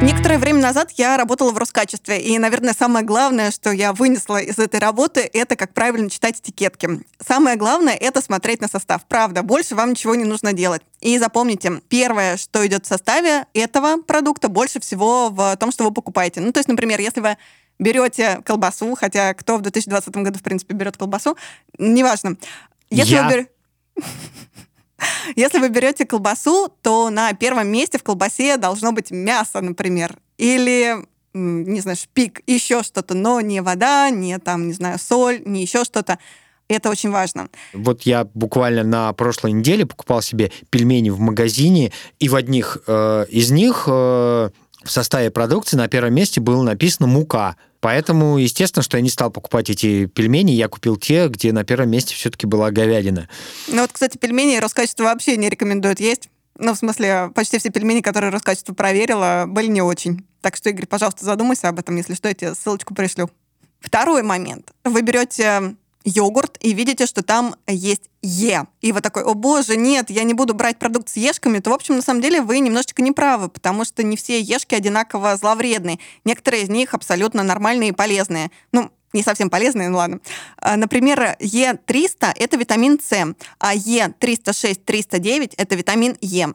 Некоторое 0.06 0.38
время 0.38 0.62
назад 0.62 0.92
я 0.98 1.18
работала 1.18 1.50
в 1.52 1.58
Роскачестве, 1.58 2.22
и, 2.22 2.38
наверное, 2.38 2.76
самое 2.76 3.04
главное, 3.04 3.50
что 3.50 3.72
я 3.72 3.92
вынесла 3.92 4.38
из 4.38 4.60
этой 4.60 4.80
работы, 4.80 5.28
это 5.34 5.56
как 5.56 5.74
правильно 5.74 6.12
читать 6.12 6.40
этикетки. 6.40 7.02
Самое 7.28 7.56
главное— 7.56 7.96
это 8.00 8.22
смотреть 8.22 8.62
на 8.62 8.68
состав. 8.68 9.04
Правда, 9.08 9.42
больше 9.42 9.74
вам 9.74 9.90
ничего 9.90 10.14
не 10.14 10.24
нужно 10.24 10.54
делать. 10.54 10.84
И 11.02 11.18
запомните, 11.18 11.82
первое, 11.90 12.38
что 12.38 12.66
идет 12.68 12.86
в 12.86 12.88
составе 12.88 13.48
этого 13.56 14.00
продукта, 14.00 14.48
больше 14.48 14.80
всего 14.80 15.30
в 15.32 15.58
том, 15.58 15.72
что 15.72 15.84
вы 15.86 15.92
покупаете. 15.92 16.40
Ну, 16.40 16.52
то 16.52 16.60
есть, 16.60 16.70
например, 16.70 17.00
если 17.00 17.22
вы 17.22 17.38
берете 17.80 18.42
колбасу, 18.46 18.94
хотя 18.94 19.34
кто 19.34 19.58
в 19.58 19.64
2020 19.64 20.16
году, 20.18 20.38
в 20.38 20.44
принципе, 20.44 20.76
берет 20.76 20.98
колбасу, 20.98 21.36
неважно. 21.80 22.38
Если 22.92 23.16
Я. 23.16 23.24
вы 23.24 23.34
бер- 23.34 23.48
Если 25.36 25.60
вы 25.60 25.70
берете 25.70 26.06
колбасу, 26.06 26.70
то 26.82 27.10
на 27.10 27.34
первом 27.34 27.68
месте 27.68 27.98
в 27.98 28.04
колбасе 28.04 28.58
должно 28.58 28.92
быть 28.92 29.12
мясо, 29.12 29.62
например, 29.62 30.18
или 30.38 30.96
не 31.34 31.82
знаю, 31.82 31.98
шпик, 31.98 32.42
еще 32.48 32.82
что-то, 32.82 33.14
но 33.14 33.42
не 33.42 33.62
вода, 33.62 34.10
не 34.10 34.40
там, 34.40 34.68
не 34.68 34.74
знаю, 34.74 34.98
соль, 34.98 35.42
не 35.46 35.62
еще 35.62 35.84
что-то. 35.84 36.18
Это 36.68 36.90
очень 36.90 37.12
важно. 37.12 37.50
Вот 37.74 38.04
я 38.04 38.26
буквально 38.34 38.84
на 38.84 39.14
прошлой 39.14 39.52
неделе 39.52 39.86
покупал 39.86 40.22
себе 40.22 40.52
пельмени 40.70 41.10
в 41.10 41.20
магазине, 41.20 41.92
и 42.20 42.30
в 42.30 42.36
одних 42.36 42.78
э, 42.88 43.26
из 43.30 43.52
них 43.52 43.84
э, 43.88 44.50
в 44.86 44.92
составе 44.92 45.30
продукции 45.30 45.78
на 45.78 45.88
первом 45.88 46.16
месте 46.16 46.40
было 46.40 46.64
написано 46.64 47.08
мука. 47.08 47.56
Поэтому, 47.86 48.40
естественно, 48.40 48.82
что 48.82 48.98
я 48.98 49.04
не 49.04 49.12
стал 49.12 49.30
покупать 49.30 49.70
эти 49.70 50.08
пельмени, 50.08 50.50
я 50.50 50.68
купил 50.68 50.98
те, 50.98 51.28
где 51.28 51.52
на 51.52 51.64
первом 51.64 51.92
месте 51.92 52.16
все-таки 52.16 52.48
была 52.48 52.72
говядина. 52.72 53.30
Ну 53.68 53.84
вот, 53.84 53.92
кстати, 53.92 54.18
пельмени 54.18 54.58
Роскачество 54.58 55.04
вообще 55.04 55.38
не 55.38 55.50
рекомендует 55.50 56.00
есть. 56.00 56.30
Ну, 56.58 56.74
в 56.74 56.78
смысле, 56.80 57.30
почти 57.36 57.60
все 57.60 57.70
пельмени, 57.70 58.02
которые 58.02 58.32
Роскачество 58.32 58.74
проверила, 58.74 59.46
были 59.48 59.68
не 59.68 59.84
очень. 59.84 60.26
Так 60.42 60.56
что, 60.56 60.72
Игорь, 60.72 60.88
пожалуйста, 60.88 61.26
задумайся 61.26 61.70
об 61.70 61.78
этом. 61.78 61.96
Если 61.96 62.16
что, 62.16 62.28
я 62.28 62.34
тебе 62.34 62.56
ссылочку 62.56 62.96
пришлю. 62.96 63.30
Второй 63.82 64.24
момент. 64.24 64.72
Вы 64.84 65.04
берете 65.04 65.76
йогурт 66.06 66.58
и 66.62 66.74
видите, 66.74 67.06
что 67.06 67.24
там 67.24 67.56
есть 67.68 68.10
Е. 68.22 68.66
И 68.82 68.92
вы 68.92 69.02
такой, 69.02 69.24
о 69.24 69.34
боже, 69.34 69.76
нет, 69.76 70.10
я 70.10 70.24
не 70.24 70.34
буду 70.34 70.54
брать 70.54 70.78
продукт 70.78 71.10
с 71.10 71.18
ешками, 71.18 71.60
то, 71.60 71.72
в 71.72 71.74
общем, 71.74 71.96
на 71.96 72.02
самом 72.02 72.22
деле 72.22 72.42
вы 72.42 72.60
немножечко 72.60 73.02
не 73.02 73.12
правы, 73.12 73.50
потому 73.50 73.84
что 73.84 74.04
не 74.04 74.16
все 74.16 74.40
ешки 74.40 74.76
одинаково 74.76 75.36
зловредные. 75.36 76.00
Некоторые 76.24 76.64
из 76.64 76.70
них 76.70 76.94
абсолютно 76.94 77.44
нормальные 77.44 77.90
и 77.90 77.94
полезные. 77.94 78.52
Ну, 78.72 78.92
не 79.14 79.24
совсем 79.24 79.50
полезные, 79.50 79.90
ну 79.90 79.98
ладно. 79.98 80.20
А, 80.58 80.78
Например, 80.78 81.36
Е300– 81.40 82.34
это 82.36 82.58
витамин 82.58 83.00
С, 83.02 83.36
а 83.60 83.76
Е306-309– 83.76 85.54
это 85.58 85.76
витамин 85.76 86.18
Е. 86.22 86.54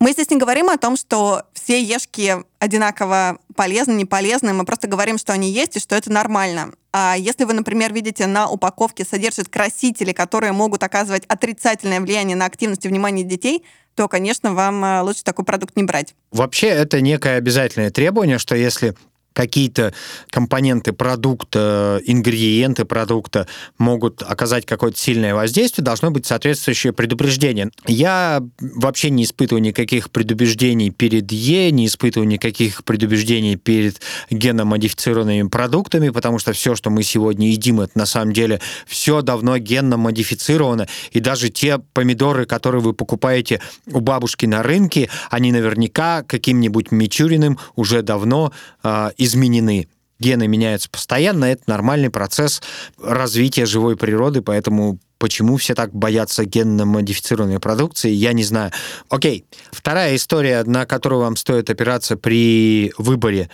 Мы 0.00 0.12
здесь 0.12 0.30
не 0.30 0.36
говорим 0.36 0.70
о 0.70 0.78
том, 0.78 0.96
что 0.96 1.42
все 1.52 1.82
ешки 1.82 2.36
одинаково 2.60 3.38
полезны, 3.58 3.90
не 3.90 4.04
полезны. 4.04 4.52
Мы 4.52 4.64
просто 4.64 4.86
говорим, 4.86 5.18
что 5.18 5.32
они 5.32 5.50
есть 5.50 5.76
и 5.76 5.80
что 5.80 5.96
это 5.96 6.12
нормально. 6.12 6.70
А 6.92 7.16
если 7.18 7.42
вы, 7.42 7.54
например, 7.54 7.92
видите 7.92 8.28
на 8.28 8.48
упаковке 8.48 9.04
содержит 9.04 9.48
красители, 9.48 10.12
которые 10.12 10.52
могут 10.52 10.84
оказывать 10.84 11.24
отрицательное 11.26 12.00
влияние 12.00 12.36
на 12.36 12.44
активность 12.44 12.84
и 12.84 12.88
внимание 12.88 13.24
детей, 13.24 13.64
то, 13.96 14.06
конечно, 14.06 14.54
вам 14.54 14.84
э, 14.84 15.00
лучше 15.00 15.24
такой 15.24 15.44
продукт 15.44 15.74
не 15.74 15.82
брать. 15.82 16.14
Вообще, 16.30 16.68
это 16.68 17.00
некое 17.00 17.36
обязательное 17.36 17.90
требование, 17.90 18.38
что 18.38 18.54
если 18.54 18.94
какие-то 19.38 19.94
компоненты 20.30 20.92
продукта, 20.92 22.00
ингредиенты 22.04 22.84
продукта 22.84 23.46
могут 23.78 24.20
оказать 24.20 24.66
какое-то 24.66 24.98
сильное 24.98 25.32
воздействие, 25.32 25.84
должно 25.84 26.10
быть 26.10 26.26
соответствующее 26.26 26.92
предупреждение. 26.92 27.70
Я 27.86 28.42
вообще 28.58 29.10
не 29.10 29.22
испытываю 29.22 29.62
никаких 29.62 30.10
предубеждений 30.10 30.90
перед 30.90 31.30
Е, 31.30 31.70
не 31.70 31.86
испытываю 31.86 32.26
никаких 32.26 32.82
предубеждений 32.82 33.54
перед 33.54 34.00
генно-модифицированными 34.28 35.48
продуктами, 35.48 36.08
потому 36.08 36.40
что 36.40 36.52
все, 36.52 36.74
что 36.74 36.90
мы 36.90 37.04
сегодня 37.04 37.50
едим, 37.50 37.80
это 37.80 37.96
на 37.96 38.06
самом 38.06 38.32
деле 38.32 38.60
все 38.88 39.22
давно 39.22 39.56
генно-модифицировано, 39.56 40.88
и 41.12 41.20
даже 41.20 41.48
те 41.48 41.78
помидоры, 41.78 42.44
которые 42.44 42.82
вы 42.82 42.92
покупаете 42.92 43.60
у 43.86 44.00
бабушки 44.00 44.46
на 44.46 44.64
рынке, 44.64 45.08
они 45.30 45.52
наверняка 45.52 46.24
каким-нибудь 46.24 46.90
Мичуриным 46.90 47.56
уже 47.76 48.02
давно 48.02 48.52
э, 48.82 49.10
изменены. 49.28 49.88
Гены 50.18 50.48
меняются 50.48 50.90
постоянно, 50.90 51.44
это 51.44 51.62
нормальный 51.68 52.10
процесс 52.10 52.60
развития 53.00 53.66
живой 53.66 53.96
природы, 53.96 54.42
поэтому 54.42 54.98
почему 55.18 55.56
все 55.56 55.74
так 55.74 55.94
боятся 55.94 56.44
генно-модифицированной 56.44 57.60
продукции, 57.60 58.10
я 58.10 58.32
не 58.32 58.42
знаю. 58.42 58.72
Окей, 59.08 59.44
вторая 59.70 60.16
история, 60.16 60.64
на 60.64 60.86
которую 60.86 61.20
вам 61.20 61.36
стоит 61.36 61.70
опираться 61.70 62.16
при 62.16 62.92
выборе 62.98 63.48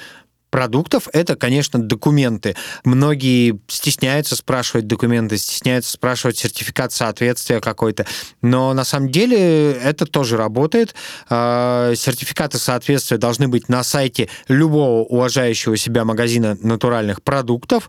продуктов, 0.54 1.08
это, 1.12 1.34
конечно, 1.34 1.82
документы. 1.82 2.54
Многие 2.84 3.58
стесняются 3.66 4.36
спрашивать 4.36 4.86
документы, 4.86 5.36
стесняются 5.36 5.90
спрашивать 5.90 6.38
сертификат 6.38 6.92
соответствия 6.92 7.60
какой-то, 7.60 8.06
но 8.40 8.72
на 8.72 8.84
самом 8.84 9.10
деле 9.10 9.72
это 9.72 10.06
тоже 10.06 10.36
работает. 10.36 10.94
А, 11.28 11.92
Сертификаты 11.96 12.58
соответствия 12.58 13.18
должны 13.18 13.48
быть 13.48 13.68
на 13.68 13.82
сайте 13.82 14.28
любого 14.46 15.02
уважающего 15.02 15.76
себя 15.76 16.04
магазина 16.04 16.56
натуральных 16.60 17.20
продуктов. 17.24 17.88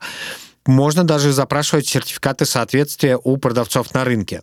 Можно 0.66 1.04
даже 1.04 1.34
запрашивать 1.34 1.88
сертификаты 1.88 2.46
соответствия 2.46 3.20
у 3.24 3.38
продавцов 3.38 3.94
на 3.94 4.04
рынке. 4.06 4.42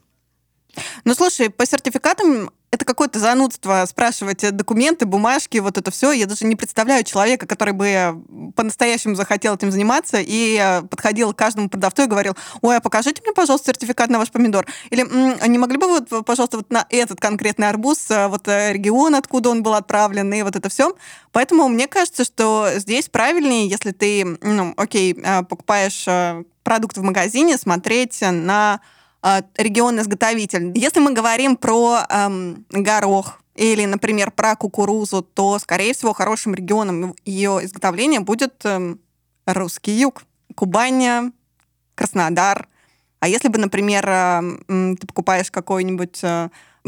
Ну, 1.05 1.15
слушай, 1.15 1.51
по 1.51 1.67
сертификатам 1.67 2.51
это 2.73 2.87
какое-то 2.87 3.19
занудство 3.19 3.85
спрашивать 3.87 4.51
документы, 4.57 5.05
бумажки, 5.05 5.59
вот 5.59 5.77
это 5.77 5.91
все. 5.91 6.11
Я 6.13 6.25
даже 6.25 6.47
не 6.47 6.57
представляю 6.57 7.05
человека, 7.05 7.47
который 7.47 7.75
бы 7.75 8.25
по-настоящему 8.57 9.15
захотел 9.15 9.55
этим 9.55 9.71
заниматься 9.71 10.19
и 10.21 10.59
э, 10.59 10.81
подходил 10.81 11.35
к 11.35 11.37
каждому 11.37 11.69
продавцу 11.69 12.05
и 12.05 12.07
говорил, 12.07 12.35
ой, 12.63 12.79
а 12.79 12.81
покажите 12.81 13.21
мне, 13.23 13.35
пожалуйста, 13.35 13.69
сертификат 13.69 14.09
на 14.09 14.19
ваш 14.19 14.31
помидор. 14.31 14.67
Или 14.89 15.03
не 15.47 15.59
могли 15.59 15.77
бы 15.77 15.87
вот, 15.87 16.25
пожалуйста, 16.25 16.57
вот 16.57 16.71
на 16.71 16.87
этот 16.89 17.21
конкретный 17.21 17.69
арбуз, 17.69 18.11
э, 18.11 18.29
вот 18.29 18.49
э, 18.49 18.73
регион, 18.73 19.17
откуда 19.17 19.51
он 19.51 19.63
был 19.63 19.75
отправлен, 19.75 20.33
и 20.33 20.43
вот 20.43 20.57
это 20.57 20.71
все. 20.71 20.97
Поэтому 21.31 21.69
мне 21.69 21.89
кажется, 21.89 22.25
что 22.25 22.69
здесь 22.77 23.11
правильнее, 23.11 23.69
если 23.69 23.91
ты, 23.91 24.39
ну, 24.41 24.73
окей, 24.79 25.15
покупаешь 25.49 26.07
продукт 26.63 26.97
в 26.97 27.03
магазине, 27.03 27.59
смотреть 27.59 28.21
на 28.23 28.75
а, 28.75 28.81
регион-изготовитель. 29.23 30.73
Если 30.75 31.01
мы 31.01 31.13
говорим 31.13 31.57
про 31.57 32.01
эм, 32.09 32.67
горох 32.71 33.41
или, 33.55 33.85
например, 33.85 34.31
про 34.31 34.57
кукурузу, 34.57 35.23
то, 35.23 35.59
скорее 35.59 35.95
всего, 35.95 36.13
хорошим 36.13 36.55
регионом 36.55 37.15
ее 37.25 37.61
изготовления 37.63 38.21
будет 38.21 38.65
эм, 38.65 39.01
русский 39.47 39.93
юг. 39.93 40.25
Кубань, 40.55 41.33
Краснодар. 41.95 42.69
А 43.21 43.29
если 43.29 43.49
бы, 43.49 43.59
например, 43.59 44.05
ты 44.67 45.07
покупаешь 45.07 45.51
какой-нибудь 45.51 46.21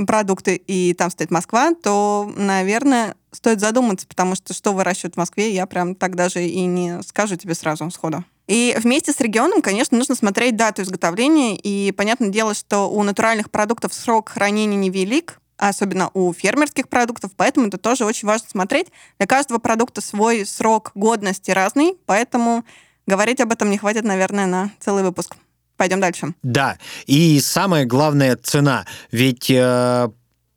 продукты, 0.06 0.56
и 0.56 0.92
там 0.94 1.10
стоит 1.10 1.30
Москва, 1.30 1.74
то, 1.74 2.30
наверное, 2.36 3.14
стоит 3.30 3.60
задуматься, 3.60 4.06
потому 4.06 4.34
что 4.34 4.52
что 4.52 4.72
выращивают 4.72 5.14
в 5.14 5.18
Москве, 5.18 5.52
я 5.52 5.66
прям 5.66 5.94
так 5.94 6.16
даже 6.16 6.44
и 6.44 6.64
не 6.66 7.02
скажу 7.02 7.36
тебе 7.36 7.54
сразу 7.54 7.88
сходу. 7.90 8.24
И 8.46 8.76
вместе 8.78 9.12
с 9.12 9.20
регионом, 9.20 9.62
конечно, 9.62 9.96
нужно 9.96 10.14
смотреть 10.14 10.56
дату 10.56 10.82
изготовления, 10.82 11.56
и 11.56 11.92
понятное 11.92 12.28
дело, 12.28 12.54
что 12.54 12.90
у 12.90 13.02
натуральных 13.02 13.50
продуктов 13.50 13.94
срок 13.94 14.28
хранения 14.28 14.76
невелик, 14.76 15.40
особенно 15.56 16.10
у 16.14 16.32
фермерских 16.32 16.88
продуктов, 16.88 17.30
поэтому 17.36 17.68
это 17.68 17.78
тоже 17.78 18.04
очень 18.04 18.28
важно 18.28 18.48
смотреть. 18.48 18.88
Для 19.18 19.26
каждого 19.26 19.58
продукта 19.58 20.00
свой 20.00 20.44
срок 20.44 20.92
годности 20.94 21.50
разный, 21.50 21.96
поэтому 22.06 22.64
говорить 23.06 23.40
об 23.40 23.52
этом 23.52 23.70
не 23.70 23.78
хватит, 23.78 24.04
наверное, 24.04 24.46
на 24.46 24.70
целый 24.78 25.04
выпуск. 25.04 25.36
Пойдем 25.76 26.00
дальше. 26.00 26.34
Да, 26.42 26.78
и 27.06 27.40
самое 27.40 27.84
главное 27.84 28.36
цена. 28.36 28.86
Ведь 29.10 29.50
э, 29.50 30.08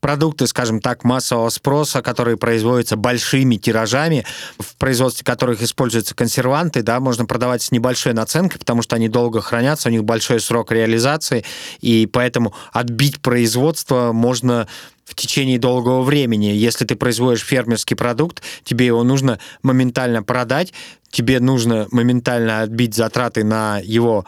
продукты, 0.08 0.48
скажем 0.48 0.80
так, 0.80 1.04
массового 1.04 1.50
спроса, 1.50 2.02
которые 2.02 2.38
производятся 2.38 2.96
большими 2.96 3.58
тиражами, 3.58 4.24
в 4.58 4.78
производстве 4.78 5.26
которых 5.26 5.62
используются 5.62 6.15
консерванты, 6.15 6.82
да, 6.82 7.02
можно 7.02 7.26
продавать 7.26 7.62
с 7.62 7.72
небольшой 7.72 8.13
наценкой, 8.13 8.58
потому 8.58 8.82
что 8.82 8.96
они 8.96 9.10
долго 9.10 9.41
хранятся, 9.41 9.89
у 9.89 9.91
них 9.91 10.06
большой 10.06 10.39
срок 10.39 10.72
реализации, 10.72 11.43
и 11.82 12.08
поэтому 12.10 12.54
отбить 12.72 13.20
производство 13.20 14.13
можно 14.13 14.70
в 15.04 15.13
течение 15.13 15.60
долгого 15.60 16.04
времени. 16.04 16.46
Если 16.46 16.86
ты 16.86 16.96
производишь 16.96 17.43
фермерский 17.43 17.98
продукт, 17.98 18.41
тебе 18.63 18.86
его 18.86 19.04
нужно 19.04 19.39
моментально 19.62 20.24
продать, 20.24 20.72
тебе 21.12 21.41
нужно 21.41 21.89
моментально 21.91 22.62
отбить 22.62 22.96
затраты 22.96 23.43
на 23.43 23.82
его 23.84 24.26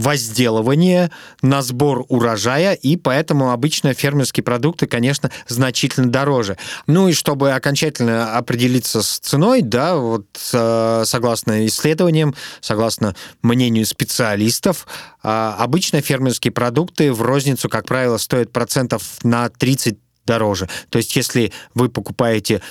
возделывание, 0.00 1.10
на 1.42 1.62
сбор 1.62 2.04
урожая, 2.08 2.74
и 2.74 2.96
поэтому 2.96 3.52
обычно 3.52 3.94
фермерские 3.94 4.42
продукты, 4.42 4.86
конечно, 4.86 5.30
значительно 5.46 6.10
дороже. 6.10 6.56
Ну 6.86 7.08
и 7.08 7.12
чтобы 7.12 7.52
окончательно 7.52 8.36
определиться 8.36 9.02
с 9.02 9.18
ценой, 9.18 9.62
да, 9.62 9.96
вот 9.96 10.26
э, 10.52 11.02
согласно 11.04 11.66
исследованиям, 11.66 12.34
согласно 12.60 13.14
мнению 13.42 13.86
специалистов, 13.86 14.86
э, 15.22 15.28
обычно 15.58 16.00
фермерские 16.00 16.52
продукты 16.52 17.12
в 17.12 17.22
розницу, 17.22 17.68
как 17.68 17.86
правило, 17.86 18.16
стоят 18.16 18.52
процентов 18.52 19.02
на 19.22 19.48
30 19.50 19.98
дороже. 20.26 20.68
То 20.90 20.98
есть 20.98 21.14
если 21.16 21.52
вы 21.74 21.88
покупаете 21.88 22.62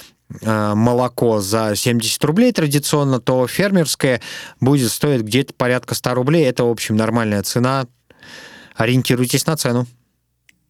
молоко 0.43 1.41
за 1.41 1.75
70 1.75 2.23
рублей 2.23 2.51
традиционно, 2.51 3.19
то 3.19 3.47
фермерское 3.47 4.21
будет 4.59 4.91
стоить 4.91 5.21
где-то 5.21 5.53
порядка 5.53 5.95
100 5.95 6.13
рублей. 6.13 6.45
Это, 6.45 6.65
в 6.65 6.69
общем, 6.69 6.95
нормальная 6.95 7.43
цена. 7.43 7.87
Ориентируйтесь 8.75 9.45
на 9.45 9.57
цену. 9.57 9.87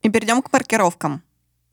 И 0.01 0.09
перейдем 0.09 0.41
к 0.41 0.51
маркировкам. 0.51 1.21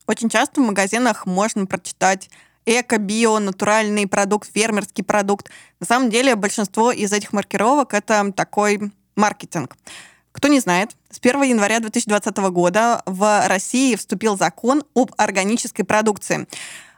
Очень 0.05 0.29
часто 0.29 0.61
в 0.61 0.65
магазинах 0.65 1.25
можно 1.25 1.65
прочитать 1.65 2.29
эко, 2.65 2.97
био, 2.97 3.39
натуральный 3.39 4.07
продукт, 4.07 4.49
фермерский 4.53 5.03
продукт. 5.03 5.49
На 5.79 5.85
самом 5.85 6.09
деле 6.09 6.35
большинство 6.35 6.91
из 6.91 7.13
этих 7.13 7.33
маркировок 7.33 7.93
это 7.93 8.31
такой 8.33 8.91
маркетинг. 9.15 9.77
Кто 10.33 10.49
не 10.49 10.59
знает, 10.59 10.91
с 11.09 11.19
1 11.19 11.41
января 11.43 11.79
2020 11.79 12.37
года 12.51 13.01
в 13.05 13.47
России 13.47 13.95
вступил 13.95 14.37
закон 14.37 14.83
об 14.93 15.11
органической 15.17 15.83
продукции. 15.83 16.47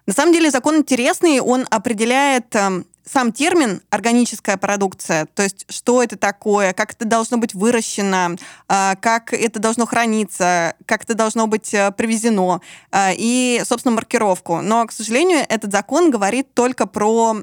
На 0.09 0.15
самом 0.15 0.33
деле 0.33 0.49
закон 0.49 0.77
интересный, 0.77 1.39
он 1.39 1.67
определяет 1.69 2.55
эм, 2.55 2.87
сам 3.05 3.31
термин 3.31 3.81
органическая 3.91 4.57
продукция, 4.57 5.27
то 5.27 5.43
есть 5.43 5.65
что 5.69 6.03
это 6.03 6.17
такое, 6.17 6.73
как 6.73 6.93
это 6.93 7.05
должно 7.05 7.37
быть 7.37 7.53
выращено, 7.53 8.35
а, 8.67 8.95
как 8.95 9.33
это 9.33 9.59
должно 9.59 9.85
храниться, 9.85 10.75
как 10.85 11.03
это 11.03 11.15
должно 11.15 11.47
быть 11.47 11.73
э, 11.73 11.91
привезено 11.91 12.61
а, 12.91 13.11
и, 13.15 13.61
собственно, 13.65 13.95
маркировку. 13.95 14.61
Но, 14.61 14.85
к 14.85 14.91
сожалению, 14.91 15.45
этот 15.47 15.71
закон 15.71 16.11
говорит 16.11 16.53
только 16.53 16.85
про 16.85 17.37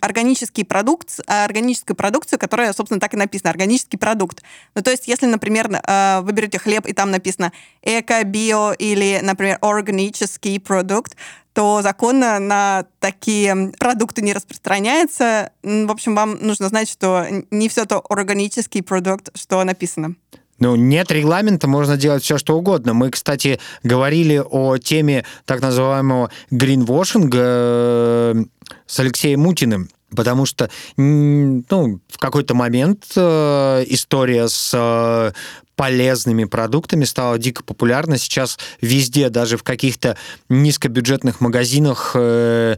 органический 0.00 0.64
продукт, 0.64 1.20
органическую 1.26 1.96
продукцию, 1.96 2.38
которая, 2.38 2.72
собственно, 2.72 3.00
так 3.00 3.14
и 3.14 3.16
написано, 3.16 3.50
органический 3.50 3.98
продукт. 3.98 4.42
Ну, 4.74 4.82
то 4.82 4.90
есть, 4.90 5.08
если, 5.08 5.26
например, 5.26 5.70
э, 5.70 6.20
вы 6.22 6.32
берете 6.32 6.58
хлеб, 6.58 6.86
и 6.86 6.92
там 6.92 7.10
написано 7.10 7.52
эко, 7.82 8.22
био 8.24 8.72
или, 8.72 9.20
например, 9.22 9.58
органический 9.60 10.60
продукт, 10.60 11.16
то 11.52 11.82
закон 11.82 12.20
на 12.20 12.86
такие 13.00 13.72
продукты 13.78 14.22
не 14.22 14.32
распространяется. 14.32 15.50
В 15.62 15.90
общем, 15.90 16.14
вам 16.14 16.38
нужно 16.40 16.68
знать, 16.68 16.88
что 16.88 17.26
не 17.50 17.68
все 17.68 17.84
то 17.84 18.02
органический 18.08 18.82
продукт, 18.82 19.30
что 19.34 19.62
написано. 19.64 20.14
Ну, 20.58 20.76
нет 20.76 21.10
регламента, 21.10 21.66
можно 21.66 21.96
делать 21.96 22.22
все, 22.22 22.38
что 22.38 22.56
угодно. 22.56 22.94
Мы, 22.94 23.10
кстати, 23.10 23.58
говорили 23.82 24.40
о 24.44 24.76
теме 24.78 25.24
так 25.44 25.60
называемого 25.60 26.30
гринвошинга 26.50 27.38
э, 27.42 28.44
с 28.86 29.00
Алексеем 29.00 29.40
Мутиным. 29.40 29.88
Потому 30.14 30.46
что 30.46 30.70
ну, 30.96 32.00
в 32.08 32.18
какой-то 32.18 32.54
момент 32.54 33.04
э, 33.16 33.84
история 33.88 34.48
с 34.48 34.70
э, 34.74 35.32
полезными 35.76 36.44
продуктами 36.44 37.04
стала 37.04 37.38
дико 37.38 37.64
популярна. 37.64 38.18
Сейчас 38.18 38.58
везде, 38.80 39.30
даже 39.30 39.56
в 39.56 39.62
каких-то 39.62 40.16
низкобюджетных 40.48 41.40
магазинах, 41.40 42.12
э, 42.14 42.76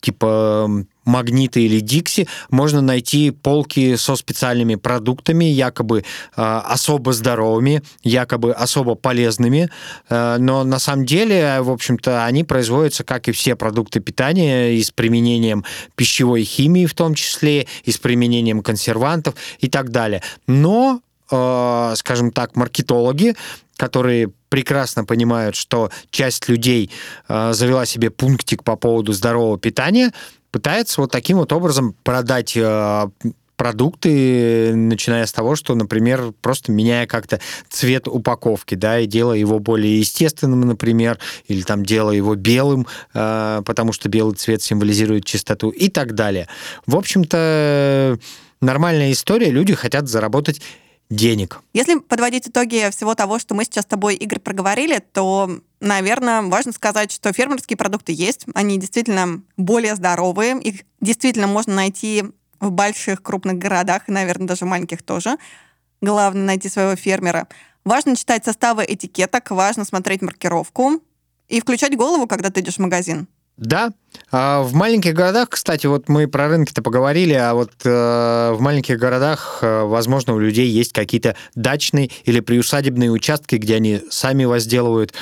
типа 0.00 0.84
Магнита 1.04 1.60
или 1.60 1.80
Дикси, 1.80 2.28
можно 2.50 2.80
найти 2.80 3.30
полки 3.30 3.96
со 3.96 4.16
специальными 4.16 4.76
продуктами, 4.76 5.44
якобы 5.44 6.00
э, 6.00 6.04
особо 6.36 7.12
здоровыми, 7.12 7.82
якобы 8.02 8.52
особо 8.52 8.94
полезными, 8.94 9.70
э, 10.08 10.36
но 10.38 10.64
на 10.64 10.78
самом 10.78 11.06
деле, 11.06 11.60
в 11.60 11.70
общем-то, 11.70 12.24
они 12.24 12.44
производятся, 12.44 13.04
как 13.04 13.28
и 13.28 13.32
все 13.32 13.56
продукты 13.56 14.00
питания, 14.00 14.72
и 14.72 14.82
с 14.82 14.90
применением 14.90 15.64
пищевой 15.96 16.44
химии 16.44 16.86
в 16.86 16.94
том 16.94 17.14
числе, 17.14 17.66
и 17.84 17.92
с 17.92 17.98
применением 17.98 18.62
консервантов 18.62 19.34
и 19.58 19.68
так 19.68 19.90
далее. 19.90 20.22
Но 20.46 21.00
э, 21.30 21.94
скажем 21.96 22.30
так, 22.30 22.56
маркетологи, 22.56 23.34
которые 23.76 24.30
прекрасно 24.48 25.04
понимают, 25.04 25.56
что 25.56 25.90
часть 26.10 26.48
людей 26.48 26.90
э, 27.28 27.52
завела 27.54 27.86
себе 27.86 28.10
пунктик 28.10 28.62
по 28.62 28.76
поводу 28.76 29.12
здорового 29.12 29.58
питания, 29.58 30.12
пытается 30.52 31.00
вот 31.00 31.10
таким 31.10 31.38
вот 31.38 31.52
образом 31.52 31.96
продать 32.04 32.56
э, 32.56 33.08
продукты, 33.56 34.74
начиная 34.74 35.24
с 35.24 35.32
того, 35.32 35.56
что, 35.56 35.74
например, 35.74 36.32
просто 36.40 36.72
меняя 36.72 37.06
как-то 37.06 37.40
цвет 37.68 38.08
упаковки, 38.08 38.74
да, 38.74 39.00
и 39.00 39.06
делая 39.06 39.38
его 39.38 39.58
более 39.58 39.98
естественным, 39.98 40.60
например, 40.60 41.18
или 41.46 41.62
там 41.62 41.84
делая 41.84 42.16
его 42.16 42.34
белым, 42.34 42.86
э, 43.14 43.62
потому 43.64 43.92
что 43.92 44.08
белый 44.08 44.34
цвет 44.34 44.62
символизирует 44.62 45.24
чистоту 45.24 45.70
и 45.70 45.88
так 45.88 46.14
далее. 46.14 46.48
В 46.86 46.96
общем-то, 46.96 48.18
нормальная 48.60 49.12
история, 49.12 49.50
люди 49.50 49.74
хотят 49.74 50.08
заработать 50.08 50.60
денег. 51.08 51.60
Если 51.72 51.98
подводить 51.98 52.48
итоги 52.48 52.90
всего 52.90 53.14
того, 53.14 53.38
что 53.38 53.54
мы 53.54 53.64
сейчас 53.64 53.84
с 53.84 53.88
тобой, 53.88 54.16
Игорь, 54.16 54.40
проговорили, 54.40 55.00
то, 55.12 55.60
наверное, 55.82 56.42
важно 56.42 56.72
сказать, 56.72 57.12
что 57.12 57.32
фермерские 57.32 57.76
продукты 57.76 58.12
есть. 58.12 58.46
Они 58.54 58.78
действительно 58.78 59.42
более 59.56 59.96
здоровые. 59.96 60.58
Их 60.60 60.82
действительно 61.00 61.46
можно 61.46 61.74
найти 61.74 62.24
в 62.60 62.70
больших 62.70 63.22
крупных 63.22 63.58
городах, 63.58 64.02
наверное, 64.06 64.46
даже 64.46 64.64
маленьких 64.64 65.02
тоже. 65.02 65.36
Главное 66.00 66.44
найти 66.44 66.68
своего 66.68 66.96
фермера. 66.96 67.48
Важно 67.84 68.16
читать 68.16 68.44
составы 68.44 68.84
этикеток, 68.86 69.50
важно 69.50 69.84
смотреть 69.84 70.22
маркировку 70.22 71.02
и 71.48 71.60
включать 71.60 71.96
голову, 71.96 72.26
когда 72.26 72.50
ты 72.50 72.60
идешь 72.60 72.76
в 72.76 72.80
магазин. 72.80 73.26
Да. 73.56 73.92
А 74.30 74.62
в 74.62 74.72
маленьких 74.74 75.14
городах, 75.14 75.50
кстати, 75.50 75.86
вот 75.86 76.08
мы 76.08 76.26
про 76.26 76.48
рынки-то 76.48 76.82
поговорили, 76.82 77.34
а 77.34 77.54
вот 77.54 77.72
э, 77.84 78.52
в 78.52 78.60
маленьких 78.60 78.98
городах, 78.98 79.58
э, 79.62 79.82
возможно, 79.82 80.34
у 80.34 80.38
людей 80.38 80.68
есть 80.68 80.92
какие-то 80.92 81.36
дачные 81.54 82.10
или 82.24 82.40
приусадебные 82.40 83.10
участки, 83.10 83.56
где 83.56 83.76
они 83.76 84.00
сами 84.10 84.44
возделывают 84.44 85.12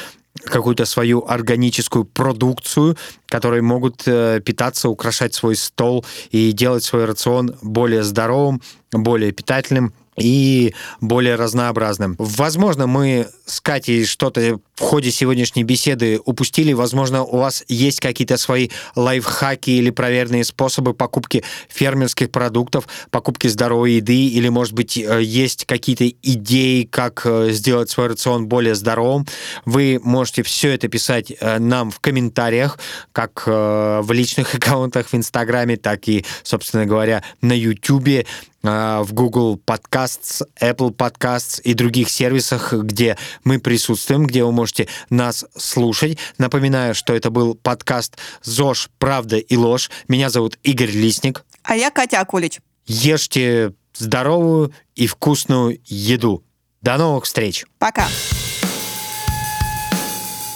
какую-то 0.44 0.84
свою 0.84 1.24
органическую 1.26 2.04
продукцию, 2.04 2.96
которые 3.26 3.62
могут 3.62 4.02
э, 4.06 4.40
питаться, 4.44 4.88
украшать 4.88 5.34
свой 5.34 5.56
стол 5.56 6.04
и 6.30 6.52
делать 6.52 6.84
свой 6.84 7.04
рацион 7.04 7.56
более 7.62 8.02
здоровым, 8.02 8.60
более 8.92 9.32
питательным 9.32 9.92
и 10.16 10.74
более 11.00 11.36
разнообразным. 11.36 12.16
Возможно, 12.18 12.86
мы 12.86 13.28
с 13.50 13.60
Катей 13.60 14.04
что-то 14.04 14.60
в 14.76 14.80
ходе 14.80 15.10
сегодняшней 15.10 15.62
беседы 15.62 16.20
упустили, 16.24 16.72
возможно, 16.72 17.22
у 17.22 17.36
вас 17.36 17.64
есть 17.68 18.00
какие-то 18.00 18.36
свои 18.38 18.70
лайфхаки 18.96 19.70
или 19.70 19.90
проверенные 19.90 20.44
способы 20.44 20.94
покупки 20.94 21.44
фермерских 21.68 22.30
продуктов, 22.30 22.88
покупки 23.10 23.46
здоровой 23.48 23.94
еды, 23.94 24.28
или, 24.28 24.48
может 24.48 24.72
быть, 24.72 24.96
э, 24.96 25.22
есть 25.22 25.66
какие-то 25.66 26.08
идеи, 26.08 26.84
как 26.84 27.22
э, 27.24 27.50
сделать 27.50 27.90
свой 27.90 28.06
рацион 28.06 28.46
более 28.46 28.74
здоровым, 28.74 29.26
вы 29.64 30.00
можете 30.02 30.42
все 30.42 30.70
это 30.72 30.88
писать 30.88 31.30
э, 31.38 31.58
нам 31.58 31.90
в 31.90 32.00
комментариях, 32.00 32.78
как 33.12 33.46
в 33.46 34.06
личных 34.10 34.54
аккаунтах 34.54 35.08
в 35.08 35.14
Инстаграме, 35.14 35.76
так 35.76 36.08
и, 36.08 36.24
собственно 36.42 36.86
говоря, 36.86 37.22
на 37.42 37.52
Ютубе. 37.52 38.26
В 38.62 39.08
Google 39.12 39.58
Podcasts, 39.66 40.42
Apple 40.60 40.94
Podcasts 40.94 41.62
и 41.62 41.72
других 41.72 42.10
сервисах, 42.10 42.74
где 42.74 43.16
мы 43.44 43.58
присутствуем, 43.58 44.26
где 44.26 44.44
вы 44.44 44.52
можете 44.52 44.88
нас 45.08 45.44
слушать. 45.56 46.18
Напоминаю, 46.38 46.94
что 46.94 47.14
это 47.14 47.30
был 47.30 47.54
подкаст 47.54 48.18
«ЗОЖ. 48.42 48.90
Правда 48.98 49.36
и 49.36 49.56
ложь». 49.56 49.90
Меня 50.08 50.30
зовут 50.30 50.58
Игорь 50.62 50.90
Лисник. 50.90 51.44
А 51.62 51.76
я 51.76 51.90
Катя 51.90 52.20
Акулич. 52.20 52.60
Ешьте 52.86 53.72
здоровую 53.94 54.72
и 54.94 55.06
вкусную 55.06 55.80
еду. 55.86 56.42
До 56.80 56.96
новых 56.96 57.24
встреч. 57.24 57.64
Пока. 57.78 58.08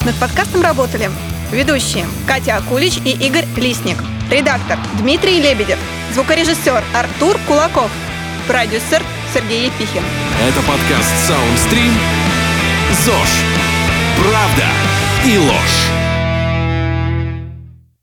Над 0.04 0.14
подкастом 0.16 0.62
работали 0.62 1.10
ведущие 1.52 2.06
Катя 2.26 2.56
Акулич 2.56 2.98
и 3.04 3.10
Игорь 3.26 3.46
Лисник, 3.56 3.96
редактор 4.30 4.78
Дмитрий 4.98 5.40
Лебедев, 5.40 5.78
Звукорежиссер 6.12 6.84
Артур 6.94 7.38
Кулаков. 7.46 7.90
Продюсер 8.46 9.02
Сергей 9.32 9.66
Епихин. 9.66 10.02
Это 10.42 10.60
подкаст 10.60 11.10
Soundstream. 11.28 12.33
ЗОЖ. 12.94 13.44
Правда 14.16 14.66
и 15.24 15.36
ложь. 15.38 16.03